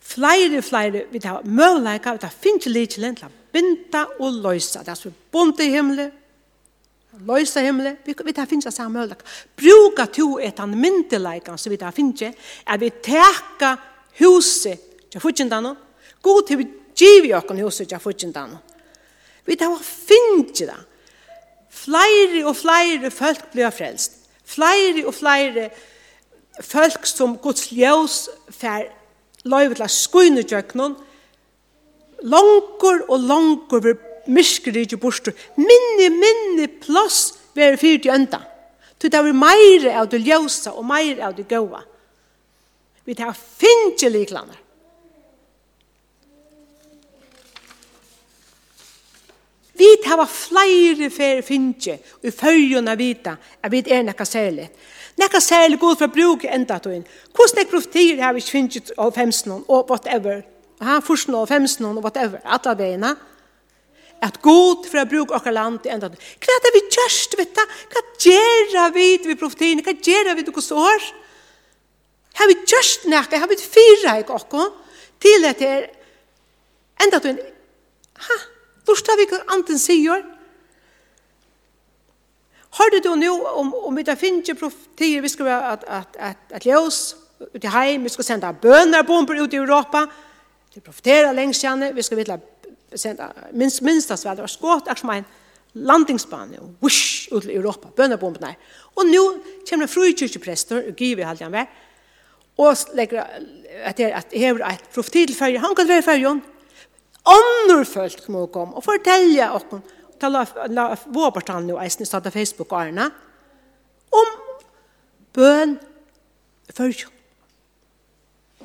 Flere, 0.00 0.62
flere, 0.62 1.04
vi 1.10 1.20
tar 1.20 1.44
mulighet, 1.44 2.06
vi 2.12 2.18
tar 2.18 2.34
finnes 2.42 2.66
litt 2.68 2.96
til 2.96 3.24
å 3.24 3.30
binda 3.52 4.06
og 4.20 4.40
løse. 4.42 4.82
Det 4.82 4.92
er 4.92 4.98
så 4.98 5.12
bunt 5.32 5.60
i 5.60 5.70
himmelen, 5.72 6.10
løse 7.28 7.62
himmelen, 7.64 7.96
vi 8.04 8.34
tar 8.34 8.48
finnes 8.50 8.68
samme 8.74 9.00
mulighet. 9.00 9.24
Bruka 9.56 10.06
to 10.12 10.38
et 10.40 10.60
an 10.60 10.74
myndeleggen 10.76 11.58
som 11.58 11.72
vi 11.72 11.80
tar 11.80 11.94
finnes, 11.96 12.34
er 12.66 12.80
vi 12.80 12.90
teka 12.90 13.76
huset 14.20 15.08
til 15.12 15.20
fortjentene, 15.20 15.76
god 16.22 16.48
til 16.48 16.60
vi 16.60 16.68
giver 16.96 17.38
oss 17.38 17.62
huset 17.62 17.88
til 17.88 18.00
fortjentene. 18.00 18.58
Vi 19.46 19.56
tar 19.56 19.78
finnes 19.80 20.66
det. 20.66 20.80
Flere 21.72 22.44
og 22.46 22.56
flere 22.56 23.10
folk 23.10 23.48
blir 23.52 23.72
frelst. 23.74 24.20
Flere 24.44 25.06
og 25.06 25.14
flere 25.14 25.70
folk 25.70 25.88
folk 26.60 27.06
som 27.08 27.36
Guds 27.40 27.70
ljøs 27.72 28.28
fer 28.52 28.90
løyve 29.48 29.76
til 29.76 29.84
å 29.86 29.90
skuine 29.90 30.42
skuinedjøknen, 30.42 30.96
langer 32.22 33.04
og 33.08 33.26
langer 33.26 33.84
vil 33.86 34.00
myskere 34.30 34.84
ikke 34.84 35.00
bort. 35.02 35.32
Minne, 35.58 36.10
minne 36.14 36.68
plass 36.82 37.32
vil 37.56 37.78
fyrt 37.80 38.06
i 38.06 38.12
ønda. 38.14 38.42
Så 39.02 39.10
det 39.10 39.18
er 39.18 39.34
mer 39.34 39.88
av 39.98 40.06
det 40.12 40.20
ljøse 40.22 40.70
og 40.70 40.86
mer 40.86 41.18
av 41.26 41.34
det 41.34 41.48
gode. 41.50 41.80
Vi 43.02 43.16
tar 43.18 43.34
finnkje 43.34 44.12
liklander. 44.14 44.61
Vi 49.78 49.88
hava 50.04 50.26
flere 50.28 51.08
fer 51.10 51.40
finnje 51.46 51.96
og 52.20 52.28
i 52.28 52.32
følgen 52.34 52.90
av 52.92 53.00
vita 53.00 53.36
at 53.62 53.72
vi 53.72 53.80
er 53.86 54.04
nekka 54.04 54.26
særlig. 54.28 54.68
Nekka 55.20 55.40
særlig 55.40 55.78
god 55.80 55.96
for 56.00 56.12
bruk 56.12 56.44
enda 56.44 56.78
tøyen. 56.78 57.04
Hvordan 57.32 57.60
nekka 57.60 57.70
profetier 57.70 58.20
har 58.20 58.34
vi 58.36 58.42
ikke 58.42 58.56
finnje 58.56 58.82
av 58.98 59.14
femsten 59.16 59.64
og 59.68 59.90
whatever. 59.90 60.42
Ha, 60.82 60.98
han 60.98 61.04
forsen 61.06 61.36
av 61.38 61.48
femsten 61.48 61.88
og 61.88 62.02
whatever. 62.04 62.42
At 62.44 62.68
av 62.68 62.78
veina. 62.80 63.14
At 64.22 64.38
god 64.42 64.86
for 64.86 65.02
å 65.02 65.08
bruke 65.08 65.34
okkar 65.38 65.56
land 65.56 65.88
enda 65.88 66.12
tøyen. 66.12 66.28
Hva 66.42 66.58
er 66.58 66.62
det 66.66 66.74
vi 66.76 66.84
kjørst, 66.98 67.38
vet 67.40 67.56
du? 67.56 67.80
Hva 67.94 68.04
gjør 68.26 68.94
vi 68.94 69.08
til 69.24 69.40
profetier? 69.40 69.82
Hva 69.82 69.96
gjør 69.96 70.34
vi 70.36 70.46
til 70.46 70.56
hos 70.60 70.70
år? 70.76 71.10
Har 72.40 72.48
vi 72.48 72.60
kjørst 72.60 73.08
nekka? 73.12 73.40
Har 73.40 73.48
vi 73.50 73.60
fyra 73.60 74.18
i 74.20 74.28
okkar? 74.28 74.72
Til 75.22 75.44
dette 75.48 75.68
er 75.68 75.90
enda 77.04 77.20
inn. 77.28 77.40
Ha? 78.28 78.38
Lorsta 78.88 79.16
vi 79.18 79.28
hva 79.30 79.42
anden 79.54 79.78
sier. 79.78 80.24
Hørte 82.78 83.02
du 83.04 83.12
nå 83.20 83.32
om, 83.52 83.74
om 83.88 83.96
vi 83.96 84.04
da 84.06 84.16
finner 84.16 84.56
profetier, 84.56 85.20
vi 85.20 85.28
skal 85.28 85.48
være 85.50 85.72
at, 85.74 85.84
at, 85.86 86.16
at, 86.18 86.46
at 86.56 86.66
ljøs 86.66 87.02
ut 87.42 87.64
i 87.64 87.72
heim, 87.72 88.04
vi 88.06 88.12
skal 88.12 88.24
sende 88.24 88.52
bønerbomber 88.62 89.42
ut 89.42 89.52
i 89.52 89.60
Europa, 89.60 90.06
vi 90.74 90.80
profeterer 90.80 91.34
lengst 91.36 91.64
gjerne, 91.64 91.90
vi 91.94 92.02
skal 92.02 92.20
vidla 92.22 92.38
senda 92.96 93.28
minst, 93.52 93.82
minstast 93.82 94.24
vel, 94.24 94.36
det 94.36 94.46
var 94.46 94.52
skått, 94.52 94.88
er 94.88 95.00
som 95.00 95.10
en 95.12 95.26
landingsbane, 95.74 96.60
wush, 96.82 97.28
ut 97.32 97.48
i 97.48 97.56
Europa, 97.56 97.90
bønerbomberna. 97.96 98.54
Og 98.96 99.08
nå 99.08 99.24
kommer 99.68 99.88
en 99.88 99.92
frukyrkjeprester, 99.92 100.88
og 100.88 100.96
giver 100.96 101.28
halvdan 101.28 101.52
vei, 101.52 101.66
og 102.60 102.96
legger 102.96 103.24
at 103.82 103.96
det 103.96 104.10
er 104.10 104.18
at 104.18 104.34
hever 104.36 104.64
et 104.68 104.88
profetilferje, 104.92 105.60
han 105.60 105.76
kan 105.76 105.88
være 105.88 106.04
ferjon, 106.04 106.42
Andre 107.28 107.84
folk 107.86 108.28
må 108.34 108.46
komme 108.52 108.78
og 108.78 108.84
fortelle 108.86 109.50
oss, 109.54 109.68
og 109.70 110.18
ta 110.18 110.30
la, 110.30 110.42
la 110.70 110.88
våpartan 111.14 111.68
nå 111.68 111.78
eisen 111.82 112.02
i 112.02 112.08
stedet 112.08 112.34
Facebook-årene, 112.34 113.08
om 114.12 114.34
bøn 115.36 115.78
først. 116.74 117.08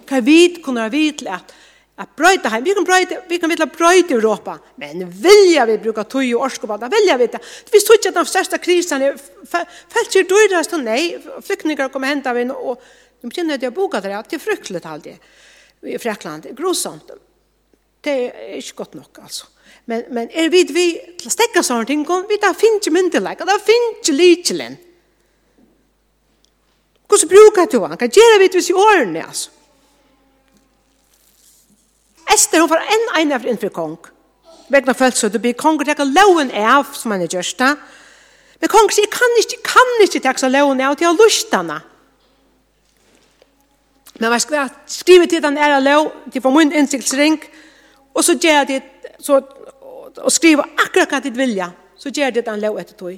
Hva 0.07 0.21
vi 0.23 0.39
kunne 0.63 0.89
til 0.89 1.29
at 1.31 1.55
at 1.97 2.11
brøyta 2.13 2.51
heim, 2.53 2.65
vi 2.65 2.75
kan 2.77 2.85
brøyta, 2.85 3.21
vi 3.29 3.39
kan 3.41 3.49
vitla 3.49 3.65
brøyta 3.73 4.13
Europa, 4.13 4.59
men 4.77 5.01
vilja 5.09 5.65
vi 5.65 5.79
bruka 5.81 6.03
tøy 6.05 6.27
og 6.35 6.43
orsko 6.45 6.69
på 6.69 6.77
det, 6.77 6.91
vilja 6.93 7.15
vi 7.17 7.27
det. 7.33 7.41
Vi 7.73 7.81
stod 7.81 7.97
ikke 7.97 8.11
at 8.11 8.19
den 8.19 8.29
største 8.29 8.59
krisen 8.61 9.05
er 9.07 9.17
felt 9.17 10.13
ikke 10.13 10.29
døyrast 10.29 10.75
og 10.77 10.83
nei, 10.85 11.15
flykningar 11.41 11.89
kommer 11.93 12.13
henta 12.13 12.35
vi, 12.37 12.45
og 12.53 12.77
de 13.23 13.31
kjenner 13.33 13.57
at 13.57 13.65
jeg 13.65 13.73
boka 13.73 14.01
det, 14.03 14.13
det 14.13 14.37
er 14.37 14.43
fryktelig 14.43 14.83
alltid 14.85 15.89
i 15.89 15.97
Frekland, 16.01 16.45
grusomt 16.57 17.09
det 18.07 18.15
er 18.31 18.57
ikke 18.57 18.81
godt 18.81 18.95
nok, 18.97 19.21
altså. 19.21 19.45
Men, 19.87 20.03
men 20.11 20.29
er 20.33 20.49
vi 20.51 20.65
vi 20.75 20.87
til 21.19 21.29
å 21.29 21.31
stekke 21.31 21.63
sånne 21.63 21.87
ting, 21.87 22.03
vi 22.27 22.39
da 22.43 22.51
finner 22.55 22.81
ikke 22.81 22.95
myndelag, 22.95 23.43
da 23.47 23.55
finner 23.63 23.99
ikke 23.99 24.15
lykjelen. 24.15 24.75
Hvordan 27.07 27.31
bruker 27.31 27.69
du 27.71 27.77
han? 27.85 27.95
Hva 27.95 28.09
gjør 28.11 28.41
vi 28.41 28.49
hvis 28.51 28.71
i 28.71 28.75
årene, 28.75 29.23
altså? 29.23 29.53
Ester, 32.33 32.59
hun 32.59 32.67
får 32.69 32.83
en 32.83 33.05
ene 33.21 33.37
av 33.37 33.45
innfri 33.47 33.69
kong. 33.71 33.95
Vegna 34.67 34.91
følelse, 34.91 35.21
så, 35.21 35.29
du 35.31 35.39
blir 35.39 35.55
kong, 35.55 35.79
og 35.79 35.87
det 35.87 35.95
er 35.95 36.09
loven 36.11 36.51
av, 36.51 36.89
som 36.91 37.13
han 37.15 37.23
er 37.23 37.31
gjørst 37.31 37.61
da. 37.61 37.69
Men 38.59 38.71
kong 38.73 38.91
sier, 38.91 39.07
jeg 39.07 39.13
kan 39.15 39.39
ikke, 39.39 39.61
kan 39.63 39.93
ikke 40.03 40.23
tekst 40.25 40.43
av 40.43 40.51
loven 40.51 40.83
av, 40.83 40.97
til 40.99 41.07
å 41.07 41.15
lusta 41.15 41.61
henne. 41.61 41.79
Men 44.17 44.33
hva 44.33 44.41
skal 44.43 44.59
jeg 44.59 44.97
skrive 44.97 45.29
til 45.31 45.43
den 45.45 45.59
ære 45.61 45.79
lov, 45.85 46.11
til 46.33 46.43
for 46.43 46.51
min 46.51 46.75
innsiktsring, 46.75 47.39
og 47.39 47.63
Og 48.17 48.25
så 48.25 48.35
gjør 48.41 48.65
det, 48.69 48.81
så, 49.21 49.39
og 50.17 50.31
skriver 50.33 50.65
akkurat 50.81 51.13
hva 51.13 51.21
ditt 51.21 51.37
vilja, 51.37 51.69
så 51.97 52.09
gjør 52.13 52.33
det 52.37 52.45
den 52.47 52.63
lov 52.63 52.79
etter 52.81 52.97
tog. 52.97 53.17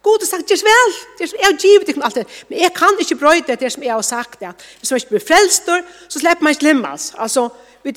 God 0.00 0.22
har 0.24 0.30
sagt, 0.30 0.48
gjør 0.48 0.62
vel, 0.64 0.94
gjørs, 1.18 1.34
jeg 1.36 1.44
har 1.44 1.56
givet 1.60 1.90
ikke 1.92 2.04
alt 2.08 2.20
det, 2.22 2.26
men 2.48 2.62
jeg 2.62 2.72
kan 2.72 3.02
ikke 3.02 3.18
brøyde 3.20 3.56
det 3.60 3.72
som 3.72 3.82
jeg 3.84 3.92
har 3.92 4.06
sagt 4.06 4.40
det. 4.40 4.52
Hvis 4.80 4.90
man 4.90 5.02
ikke 5.02 5.14
blir 5.16 5.26
frelst, 5.28 5.68
så 6.08 6.22
slipper 6.22 6.46
man 6.46 6.56
ikke 6.56 6.70
limmas. 6.70 7.10
Altså, 7.18 7.48
vi, 7.84 7.92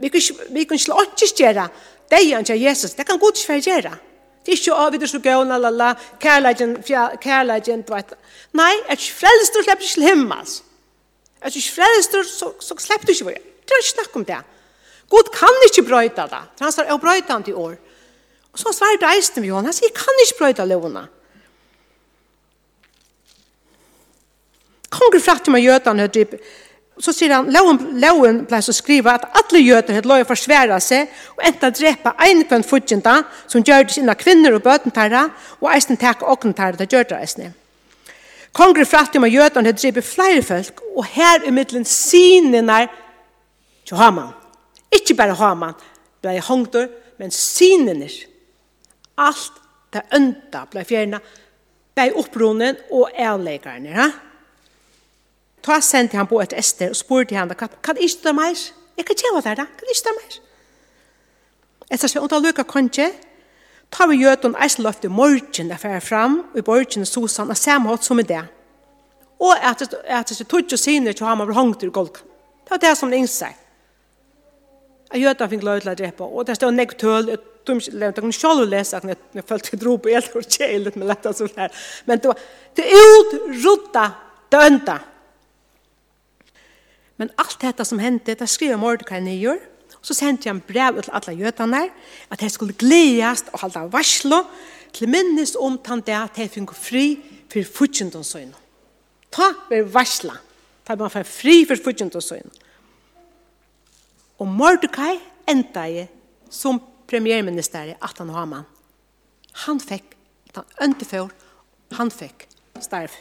vi, 0.00 0.10
vi 0.56 0.64
kan 0.64 0.80
slå 0.80 1.02
ikke 1.12 1.34
gjøre 1.42 1.68
det 2.12 2.34
han 2.34 2.44
gjør 2.44 2.58
Jesus, 2.60 2.94
det 2.94 3.06
kan 3.06 3.18
god 3.18 3.36
ikke 3.36 3.70
gjøre. 3.70 3.92
Det 4.44 4.52
er 4.52 4.58
ikke 4.58 4.74
å 4.74 4.88
vite 4.90 5.08
så 5.08 5.20
gøy, 5.22 5.44
la 5.46 5.56
la 5.60 5.70
la, 5.70 5.92
kærleggen, 6.20 6.74
kærleggen, 7.22 7.84
du 7.86 7.92
vet. 7.94 8.14
Nei, 8.58 8.72
er 8.88 8.98
ikke 8.98 9.20
frelst, 9.20 9.54
frelster, 9.54 9.62
slipper 9.62 9.86
ikke 9.86 10.02
limmas. 10.02 10.56
Er 11.40 11.54
ikke 11.54 11.76
frelst, 11.76 12.16
så, 12.34 12.50
så 12.60 12.76
slipper 12.78 13.06
du 13.06 13.12
ikke 13.14 13.28
være. 13.30 13.44
Det 13.62 13.76
er 13.76 13.84
ikke 13.84 13.94
snakk 13.94 14.18
om 14.18 14.26
det. 14.26 14.40
Det 14.42 14.61
God 15.10 15.32
kan 15.34 15.66
ikke 15.66 15.86
brøyta 15.88 16.28
det. 16.30 16.42
Han 16.60 16.72
sier, 16.72 16.88
jeg 16.90 17.00
brøyta 17.00 17.34
han 17.34 17.46
til 17.46 17.58
år. 17.58 17.74
Og 18.52 18.60
så 18.60 18.72
svarer 18.76 19.00
det 19.00 19.10
eisen 19.16 19.40
med 19.40 19.48
Johan. 19.48 19.68
Han 19.68 19.76
sier, 19.76 19.90
jeg 19.90 19.98
kan 19.98 20.24
ikke 20.24 20.38
brøyta 20.38 20.66
lovene. 20.68 21.06
Konger 24.92 25.24
fratt 25.24 25.48
med 25.48 25.64
gjøtene, 25.64 26.08
typ, 26.12 26.34
så 27.00 27.12
sier 27.14 27.32
han, 27.32 27.48
loven, 27.52 27.78
loven 28.00 28.42
ble 28.48 28.58
så 28.62 28.74
skriva 28.76 29.16
at 29.16 29.24
alle 29.40 29.62
gjøter 29.64 29.96
hadde 29.96 30.10
lov 30.10 30.26
å 30.26 30.28
forsvære 30.28 30.76
seg 30.84 31.08
og 31.36 31.40
enda 31.48 31.70
drepa 31.72 32.12
en 32.26 32.42
kvann 32.44 32.60
en 32.60 32.68
fudgjenta 32.68 33.14
som 33.46 33.64
gjør 33.64 33.88
det 33.88 33.96
sinne 33.96 34.16
kvinner 34.20 34.58
og 34.58 34.64
bøtentarra 34.66 35.24
og 35.60 35.70
eisen 35.72 36.00
takk 36.00 36.22
og 36.22 36.36
åkentarra 36.36 36.76
det 36.76 36.90
gjør 36.92 37.08
det 37.14 37.22
eisen. 37.22 37.54
Kongre 38.52 38.84
fratt 38.84 39.16
om 39.16 39.24
at 39.24 39.32
gjøtene 39.32 39.72
hadde 39.72 39.80
drepa 39.80 40.04
flere 40.04 40.44
folk 40.44 40.84
og 40.92 41.08
her 41.14 41.48
i 41.48 41.54
middelen 41.54 41.88
sinene 41.88 42.84
til 43.88 43.96
Haman. 43.96 44.34
Ikke 44.92 45.16
bare 45.16 45.36
Haman 45.38 45.74
blei 46.22 46.38
hongtur, 46.40 46.88
men 47.18 47.30
sinene. 47.30 48.08
Alt 49.18 49.58
det 49.92 50.04
ønta 50.16 50.66
ble 50.70 50.84
fjerna, 50.88 51.20
ble 51.94 52.12
opprunnen 52.16 52.78
og 52.90 53.10
avleggarnir. 53.18 53.96
Ja? 53.96 54.10
Ta 55.62 55.78
sendte 55.80 56.18
han 56.18 56.26
på 56.26 56.40
et 56.42 56.54
Ester 56.58 56.90
og 56.90 56.98
spurte 56.98 57.36
han, 57.38 57.52
kan 57.54 57.98
ikke 57.98 58.24
det 58.24 58.34
mer? 58.34 58.62
Jeg 58.96 59.06
kan 59.06 59.18
kjeva 59.18 59.42
der 59.44 59.60
da, 59.62 59.66
kan 59.66 59.92
ikke 59.92 60.08
det 60.08 60.16
meir? 60.18 60.40
Etter 61.92 62.08
seg, 62.08 62.22
og 62.24 62.30
da 62.32 62.40
lukka 62.40 62.64
kanskje, 62.68 63.10
tar 63.92 64.08
vi 64.08 64.22
gjøtun 64.22 64.56
eisløft 64.56 65.04
i 65.04 65.12
morgen 65.12 65.70
der 65.70 65.80
fer 65.80 66.00
fram, 66.00 66.38
og 66.52 66.58
i 66.58 66.64
borgen 66.64 67.06
Susan, 67.06 67.50
og 67.52 67.56
samme 67.60 67.92
hatt 67.92 68.04
som 68.04 68.20
i 68.20 68.26
det. 68.26 68.42
Og 69.42 69.52
at 69.58 69.82
det 69.82 70.36
seg, 70.36 70.48
tog 70.48 70.72
og 70.72 70.80
sinne 70.80 71.12
til 71.12 71.26
Haman 71.28 71.48
blei 71.50 71.58
hongt 71.58 71.84
i 71.84 71.90
golkan. 71.92 72.28
Det 72.64 72.74
var 72.74 72.82
det 72.82 72.94
som 72.98 73.10
det 73.10 73.20
innsett. 73.20 73.61
Jeg 75.12 75.22
gjør 75.22 75.34
at 75.34 75.42
han 75.44 75.50
fikk 75.52 75.64
løy 75.66 75.80
til 75.82 75.92
å 75.92 75.96
drepe, 75.98 76.26
og 76.26 76.46
det 76.48 76.56
stod 76.56 76.76
nekk 76.76 76.94
tøl, 77.00 77.30
jeg 77.32 78.14
kunne 78.16 78.34
selv 78.34 78.64
lese 78.66 78.98
at 78.98 79.04
jeg 79.06 79.44
følte 79.46 79.74
jeg 79.74 79.80
dro 79.82 79.96
på 80.00 80.10
el 80.10 80.24
og 80.34 80.46
kjeilet 80.48 80.96
med 80.98 81.10
lett 81.10 81.26
og 81.28 81.36
sånn 81.36 81.58
her. 81.58 81.82
Men 82.08 82.22
det 82.22 82.30
var, 82.32 82.46
det 82.78 82.86
utrutta 82.98 84.06
dønda. 84.52 84.96
Men 87.20 87.30
alt 87.38 87.60
dette 87.62 87.84
som 87.86 88.00
hendte, 88.02 88.34
det 88.34 88.48
skriver 88.50 88.80
Mordecai 88.80 89.20
nyer, 89.22 89.60
og 89.94 90.08
så 90.08 90.16
sendte 90.16 90.50
han 90.50 90.62
brev 90.66 90.98
til 90.98 91.14
alle 91.14 91.36
gjøtene, 91.38 91.82
at 92.32 92.40
de 92.42 92.48
skulle 92.50 92.74
gledes 92.74 93.44
og 93.52 93.62
holde 93.66 93.84
varslo, 93.92 94.40
til 94.92 95.08
minnes 95.08 95.54
om 95.56 95.78
han 95.86 96.02
det 96.04 96.16
at 96.18 96.36
de 96.36 96.48
fikk 96.52 96.72
fri 96.76 97.04
for 97.52 97.68
fortjentensøyne. 97.78 98.58
Ta 99.32 99.52
ved 99.70 99.86
varsla, 99.92 100.34
ta 100.84 100.96
man 100.98 101.12
fikk 101.12 101.30
fri 101.30 101.56
for 101.68 101.80
fortjentensøyne. 101.84 102.50
Og 104.42 104.48
Mordecai 104.50 105.20
enda 105.46 105.84
i 105.86 106.06
som 106.50 106.80
premierminister 107.06 107.92
i 107.92 107.98
Atan 108.02 108.32
Haman. 108.34 108.64
Han 109.66 109.78
fikk, 109.80 110.16
han 110.56 110.66
øntefjord, 110.82 111.30
han 111.94 112.10
fikk 112.10 112.48
starv. 112.82 113.14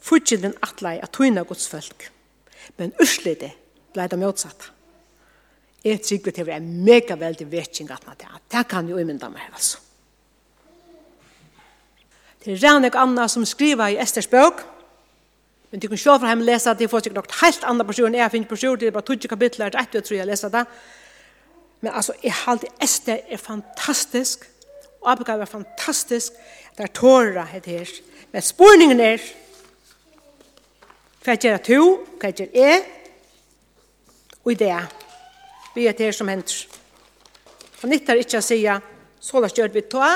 Fyrtjenden 0.00 0.54
atle 0.64 0.94
i 0.96 1.02
at 1.04 1.18
gods 1.48 1.68
folk. 1.68 2.08
Men 2.78 2.94
urslide 3.02 3.50
blei 3.92 4.08
det 4.08 4.18
motsatt. 4.18 4.70
Jeg 5.84 6.00
trykker 6.02 6.32
til 6.32 6.46
å 6.46 6.48
være 6.48 6.64
mega 6.64 7.16
veldig 7.16 7.46
vetting 7.50 7.90
at 7.90 8.06
det 8.18 8.26
Det 8.50 8.68
kan 8.68 8.88
jo 8.88 8.96
umynda 8.98 9.28
meg, 9.28 9.42
altså. 9.52 9.78
Det 12.44 12.52
er 12.52 12.62
rannig 12.62 12.94
Anna 12.94 13.28
som 13.28 13.44
skriver 13.44 13.88
i 13.88 13.98
Esters 13.98 14.26
bøk, 14.26 14.64
Men 15.70 15.80
du 15.80 15.88
kan 15.88 16.00
sjå 16.00 16.14
fra 16.16 16.30
hem 16.30 16.42
lesa 16.46 16.72
det, 16.74 16.88
for 16.88 17.04
sikkert 17.04 17.20
nok 17.20 17.34
helt 17.42 17.64
andre 17.68 17.84
personer 17.88 18.14
enn 18.14 18.22
jeg 18.22 18.32
finner 18.32 18.48
personer, 18.48 18.80
det 18.80 18.88
er 18.88 18.94
bare 18.94 19.08
20 19.10 19.28
kapitler, 19.28 19.72
det 19.72 19.76
er 19.76 19.84
etter 19.84 20.00
jeg 20.00 20.06
tror 20.06 20.16
jeg 20.16 20.28
leser 20.30 20.52
det. 20.54 20.62
Men 21.80 21.92
altså, 21.92 22.14
jeg 22.22 22.32
har 22.32 22.46
halte 22.46 22.70
Esther 22.82 23.18
er 23.28 23.42
fantastisk, 23.42 24.46
og 25.02 25.10
Abigail 25.12 25.44
er 25.44 25.50
fantastisk, 25.50 26.38
det 26.76 26.86
er 26.86 26.94
tåra 26.94 27.44
heter 27.50 27.78
her. 27.78 27.92
Men 28.32 28.42
spurningen 28.42 29.00
er, 29.00 29.26
hva 31.24 31.36
gjør 31.36 31.60
du, 31.66 31.82
hva 32.20 32.30
gjør 32.32 32.54
jeg, 32.54 32.86
og 34.44 34.52
i 34.54 34.56
det, 34.56 34.78
vi 35.74 35.84
er 35.86 35.98
det 35.98 36.14
som 36.16 36.30
hender. 36.32 36.62
Og 37.82 37.92
nytt 37.92 38.08
er 38.08 38.22
ikke 38.22 38.40
å 38.40 38.46
si, 38.46 38.62
så 39.20 39.42
la 39.42 39.50
oss 39.50 39.58
gjør 39.58 39.74
vi 39.74 39.84
ta, 39.92 40.14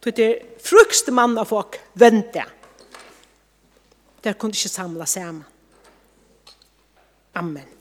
det 0.00 0.24
er 0.24 0.40
frukste 0.64 1.12
mann 1.12 1.36
av 1.38 1.50
folk, 1.50 1.76
vente. 2.00 2.40
Vente 2.40 2.59
Der 4.24 4.32
kunne 4.32 4.50
ikke 4.50 4.68
samle 4.68 5.06
sammen. 5.06 5.44
Amen. 7.34 7.79